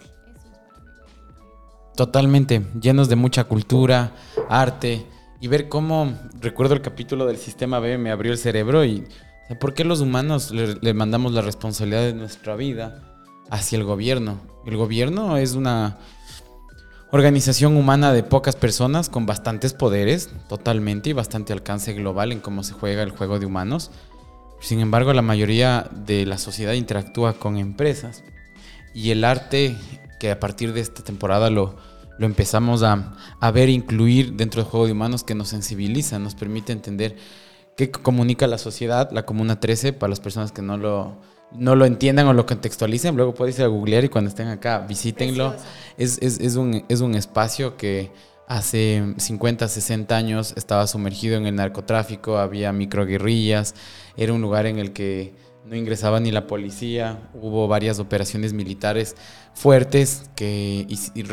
Totalmente, 1.95 2.65
llenos 2.81 3.07
de 3.07 3.15
mucha 3.15 3.45
cultura, 3.45 4.11
arte 4.49 5.05
y 5.39 5.47
ver 5.47 5.69
cómo, 5.69 6.13
recuerdo 6.41 6.73
el 6.73 6.81
capítulo 6.81 7.25
del 7.25 7.37
sistema 7.37 7.79
B, 7.79 7.97
me 7.97 8.11
abrió 8.11 8.33
el 8.33 8.37
cerebro 8.37 8.83
y 8.83 9.05
o 9.49 9.55
¿por 9.59 9.73
qué 9.73 9.83
los 9.85 10.01
humanos 10.01 10.51
le, 10.51 10.75
le 10.75 10.93
mandamos 10.93 11.31
la 11.33 11.41
responsabilidad 11.41 12.01
de 12.01 12.13
nuestra 12.13 12.55
vida 12.55 13.01
hacia 13.49 13.77
el 13.77 13.85
gobierno? 13.85 14.39
El 14.65 14.75
gobierno 14.75 15.37
es 15.37 15.53
una 15.53 15.97
organización 17.11 17.77
humana 17.77 18.11
de 18.11 18.23
pocas 18.23 18.55
personas 18.57 19.07
con 19.07 19.25
bastantes 19.25 19.73
poderes, 19.73 20.29
totalmente, 20.49 21.11
y 21.11 21.13
bastante 21.13 21.53
alcance 21.53 21.93
global 21.93 22.33
en 22.33 22.41
cómo 22.41 22.63
se 22.63 22.73
juega 22.73 23.03
el 23.03 23.11
juego 23.11 23.39
de 23.39 23.45
humanos. 23.45 23.91
Sin 24.59 24.79
embargo, 24.79 25.13
la 25.13 25.21
mayoría 25.21 25.89
de 25.91 26.25
la 26.25 26.37
sociedad 26.39 26.73
interactúa 26.73 27.33
con 27.33 27.57
empresas 27.57 28.23
y 28.93 29.11
el 29.11 29.23
arte 29.23 29.77
que 30.19 30.31
a 30.31 30.39
partir 30.39 30.73
de 30.73 30.81
esta 30.81 31.03
temporada 31.03 31.49
lo, 31.49 31.75
lo 32.17 32.25
empezamos 32.25 32.83
a, 32.83 33.13
a 33.39 33.51
ver 33.51 33.69
incluir 33.69 34.33
dentro 34.33 34.61
del 34.61 34.69
juego 34.69 34.85
de 34.85 34.93
humanos 34.93 35.23
que 35.23 35.35
nos 35.35 35.49
sensibiliza, 35.49 36.19
nos 36.19 36.35
permite 36.35 36.71
entender 36.71 37.15
qué 37.75 37.91
comunica 37.91 38.47
la 38.47 38.57
sociedad, 38.57 39.11
la 39.11 39.25
Comuna 39.25 39.59
13, 39.59 39.93
para 39.93 40.09
las 40.09 40.19
personas 40.19 40.51
que 40.51 40.61
no 40.61 40.77
lo, 40.77 41.17
no 41.51 41.75
lo 41.75 41.85
entiendan 41.85 42.27
o 42.27 42.33
lo 42.33 42.45
contextualicen, 42.45 43.15
luego 43.15 43.33
pueden 43.33 43.53
ir 43.53 43.63
a 43.63 43.67
googlear 43.67 44.05
y 44.05 44.09
cuando 44.09 44.29
estén 44.29 44.47
acá 44.47 44.79
visítenlo. 44.79 45.55
Es, 45.97 46.17
es, 46.21 46.39
es, 46.39 46.55
un, 46.55 46.85
es 46.87 47.01
un 47.01 47.15
espacio 47.15 47.77
que 47.77 48.11
hace 48.47 49.15
50, 49.17 49.67
60 49.67 50.15
años 50.15 50.53
estaba 50.55 50.87
sumergido 50.87 51.37
en 51.37 51.47
el 51.47 51.55
narcotráfico, 51.55 52.37
había 52.37 52.71
microguerrillas, 52.71 53.75
era 54.17 54.33
un 54.33 54.41
lugar 54.41 54.65
en 54.67 54.79
el 54.79 54.93
que 54.93 55.33
no 55.65 55.75
ingresaba 55.75 56.19
ni 56.19 56.31
la 56.31 56.45
policía, 56.45 57.17
hubo 57.33 57.67
varias 57.67 57.99
operaciones 57.99 58.53
militares 58.53 59.15
fuertes 59.53 60.29
que 60.35 60.87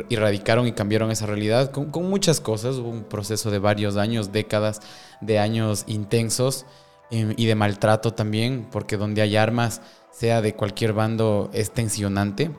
erradicaron 0.08 0.66
y 0.66 0.72
cambiaron 0.72 1.10
esa 1.10 1.26
realidad 1.26 1.70
con, 1.70 1.90
muchas 2.08 2.40
cosas, 2.40 2.76
hubo 2.76 2.88
un 2.88 3.04
proceso 3.04 3.50
de 3.50 3.58
varios 3.58 3.96
años, 3.96 4.32
décadas 4.32 4.80
de 5.20 5.38
años 5.38 5.84
intensos 5.86 6.64
eh, 7.10 7.34
y 7.36 7.44
de 7.44 7.54
maltrato 7.54 8.14
también, 8.14 8.66
porque 8.72 8.96
donde 8.96 9.20
hay 9.20 9.36
armas, 9.36 9.82
sea 10.10 10.40
de 10.40 10.54
cualquier 10.54 10.94
bando, 10.94 11.50
es 11.52 11.70
tensionante. 11.70 12.50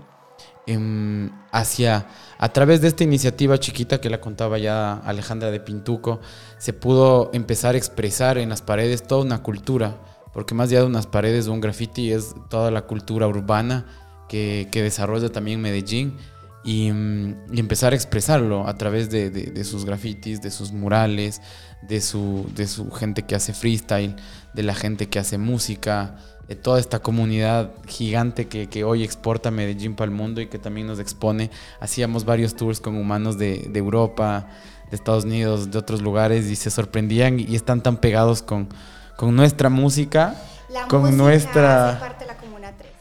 Eh, 0.66 1.30
hacia, 1.52 2.08
a 2.38 2.50
través 2.54 2.82
de 2.82 2.88
esta 2.88 3.04
iniciativa 3.04 3.60
chiquita 3.60 4.00
que 4.00 4.10
la 4.10 4.22
contaba 4.22 4.60
ya 4.60 4.94
Alejandra 5.00 5.50
de 5.50 5.60
Pintuco, 5.60 6.22
se 6.58 6.72
pudo 6.72 7.32
empezar 7.34 7.74
a 7.74 7.78
expresar 7.80 8.38
en 8.38 8.50
las 8.50 8.62
paredes 8.62 9.04
toda 9.04 9.24
una 9.24 9.42
cultura 9.42 9.98
porque 10.34 10.56
más 10.56 10.70
allá 10.70 10.80
de 10.80 10.88
unas 10.88 11.08
paredes 11.08 11.48
o 11.48 11.54
un 11.54 11.62
graffiti 11.62 12.12
es 12.12 12.36
toda 12.50 12.72
la 12.72 12.84
cultura 12.84 13.28
urbana 13.28 13.86
que, 14.28 14.68
que 14.72 14.82
desarrolla 14.82 15.30
también 15.30 15.62
Medellín 15.62 16.18
y, 16.64 16.88
y, 16.88 17.60
empezar 17.60 17.94
a 17.94 17.96
expresarlo 17.96 18.68
a 18.68 18.78
través 18.78 19.10
de, 19.10 19.30
de, 19.30 19.48
de, 19.48 19.64
sus 19.64 19.86
grafitis, 19.86 20.42
de 20.42 20.50
sus 20.50 20.72
murales, 20.72 21.42
de 21.82 22.00
su, 22.00 22.50
de 22.56 22.68
su 22.68 22.90
gente 22.90 23.24
que 23.24 23.36
hace 23.36 23.54
freestyle, 23.54 24.16
de 24.54 24.64
la 24.64 24.74
gente 24.74 25.10
que 25.10 25.20
hace 25.20 25.38
música, 25.38 26.16
de 26.48 26.56
toda 26.56 26.80
esta 26.80 27.00
comunidad 27.00 27.72
gigante 27.88 28.48
que, 28.48 28.68
que 28.68 28.84
hoy 28.84 29.04
exporta 29.04 29.52
Medellín 29.52 29.96
para 29.96 30.10
el 30.10 30.16
mundo 30.16 30.42
y 30.42 30.48
que 30.48 30.60
también 30.60 30.88
nos 30.88 31.00
expone. 31.00 31.52
Hacíamos 31.80 32.26
varios 32.26 32.56
tours 32.56 32.80
con 32.80 32.96
humanos 32.96 33.38
de, 33.38 33.68
de 33.70 33.80
Europa, 33.80 34.48
de 34.90 34.96
Estados 34.96 35.26
Unidos, 35.26 35.72
de 35.72 35.78
otros 35.78 36.02
lugares 36.02 36.46
y 36.46 36.56
se 36.56 36.70
sorprendían 36.70 37.40
y 37.40 37.56
están 37.56 37.84
tan 37.84 37.98
pegados 37.98 38.42
con 38.42 38.70
con 39.18 39.36
nuestra 39.36 39.70
música, 39.70 40.36
la 40.70 40.88
con 40.88 41.02
música 41.02 41.18
nuestra... 41.18 41.90
hace 41.90 42.00
parte 42.00 42.26
de 42.26 42.32
la 42.32 42.38
Comuna 42.38 42.74
3. 42.78 42.92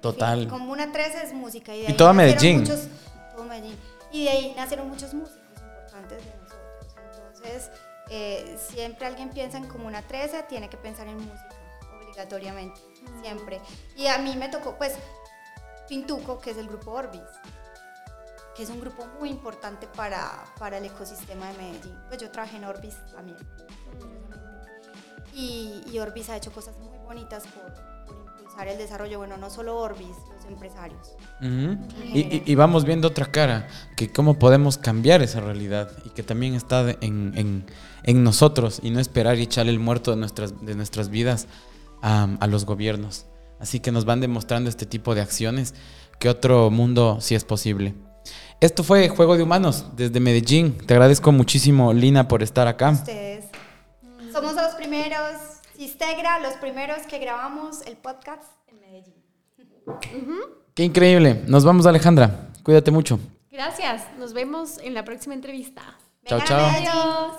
Total. 0.00 0.40
Sí, 0.40 0.46
Comuna 0.46 0.92
3 0.92 1.14
es 1.24 1.32
música. 1.32 1.74
Y, 1.74 1.82
de 1.82 1.92
y 1.92 1.96
toda 1.96 2.12
Medellín. 2.12 2.60
Medellín. 2.60 2.76
Muchos, 2.76 3.34
todo 3.34 3.44
Medellín. 3.44 3.78
Y 4.12 4.24
de 4.24 4.30
ahí 4.30 4.54
nacieron 4.56 4.88
muchos 4.88 5.12
músicos 5.14 5.40
importantes 5.60 6.24
de 6.24 6.32
nosotros. 6.42 6.94
Entonces, 7.34 7.70
eh, 8.10 8.58
siempre 8.70 9.06
alguien 9.06 9.30
piensa 9.30 9.58
en 9.58 9.66
Comuna 9.66 10.02
13, 10.02 10.44
tiene 10.48 10.68
que 10.68 10.76
pensar 10.76 11.06
en 11.08 11.16
música, 11.16 11.54
obligatoriamente, 12.00 12.80
mm. 12.80 13.22
siempre. 13.22 13.60
Y 13.96 14.06
a 14.06 14.18
mí 14.18 14.36
me 14.36 14.48
tocó, 14.48 14.76
pues, 14.76 14.94
Pintuco, 15.88 16.38
que 16.38 16.50
es 16.50 16.56
el 16.56 16.68
grupo 16.68 16.92
Orbis 16.92 17.22
que 18.58 18.64
es 18.64 18.70
un 18.70 18.80
grupo 18.80 19.06
muy 19.20 19.30
importante 19.30 19.86
para, 19.86 20.44
para 20.58 20.78
el 20.78 20.84
ecosistema 20.84 21.46
de 21.46 21.58
Medellín. 21.58 21.96
Pues 22.08 22.20
yo 22.20 22.28
trabajé 22.28 22.56
en 22.56 22.64
Orbis 22.64 22.96
también. 23.14 23.38
Y, 25.38 25.84
y, 25.92 25.98
Orbis 26.00 26.30
ha 26.30 26.36
hecho 26.36 26.50
cosas 26.50 26.74
muy 26.78 26.98
bonitas 27.06 27.44
por, 27.44 27.72
por, 28.06 28.16
impulsar 28.28 28.66
el 28.66 28.76
desarrollo, 28.76 29.18
bueno, 29.18 29.36
no 29.36 29.50
solo 29.50 29.76
Orbis, 29.78 30.16
los 30.34 30.44
empresarios. 30.46 31.14
Uh 31.40 31.44
-huh. 31.44 32.42
y, 32.44 32.54
vamos 32.56 32.84
viendo 32.84 33.06
otra 33.06 33.26
cara, 33.26 33.68
que 33.96 34.10
cómo 34.10 34.40
podemos 34.40 34.78
cambiar 34.78 35.22
esa 35.22 35.38
realidad 35.38 35.92
y 36.04 36.10
que 36.10 36.24
también 36.24 36.54
está 36.54 36.90
en, 37.00 37.34
en, 37.36 37.66
en 38.02 38.24
nosotros 38.24 38.80
y 38.82 38.90
no 38.90 38.98
esperar 38.98 39.38
y 39.38 39.42
echarle 39.42 39.70
el 39.70 39.78
muerto 39.78 40.10
de 40.10 40.16
nuestras, 40.16 40.64
de 40.66 40.74
nuestras 40.74 41.08
vidas 41.08 41.46
a, 42.02 42.28
a 42.40 42.46
los 42.48 42.64
gobiernos. 42.64 43.26
Así 43.60 43.78
que 43.78 43.92
nos 43.92 44.04
van 44.04 44.20
demostrando 44.20 44.68
este 44.68 44.86
tipo 44.86 45.14
de 45.14 45.20
acciones 45.20 45.72
que 46.18 46.28
otro 46.28 46.68
mundo 46.70 47.18
sí 47.20 47.36
es 47.36 47.44
posible. 47.44 47.94
Esto 48.60 48.82
fue 48.82 49.08
Juego 49.08 49.36
de 49.36 49.44
Humanos 49.44 49.86
desde 49.96 50.18
Medellín. 50.18 50.76
Te 50.84 50.94
agradezco 50.94 51.30
muchísimo, 51.30 51.92
Lina, 51.92 52.26
por 52.26 52.42
estar 52.42 52.66
acá. 52.66 52.90
Ustedes. 52.90 53.27
Somos 54.38 54.54
los 54.54 54.74
primeros, 54.76 55.32
Sistegra, 55.76 56.38
los 56.38 56.54
primeros 56.58 56.98
que 57.08 57.18
grabamos 57.18 57.82
el 57.86 57.96
podcast 57.96 58.44
en 58.68 58.78
Medellín. 58.78 59.16
Uh 59.84 59.90
-huh. 59.90 60.50
Qué 60.76 60.84
increíble. 60.84 61.42
Nos 61.48 61.64
vamos, 61.64 61.86
Alejandra. 61.86 62.48
Cuídate 62.62 62.92
mucho. 62.92 63.18
Gracias. 63.50 64.04
Nos 64.16 64.32
vemos 64.34 64.78
en 64.78 64.94
la 64.94 65.04
próxima 65.04 65.34
entrevista. 65.34 65.82
Chao, 66.24 66.40
chao. 66.44 66.70
Adiós. 66.70 67.34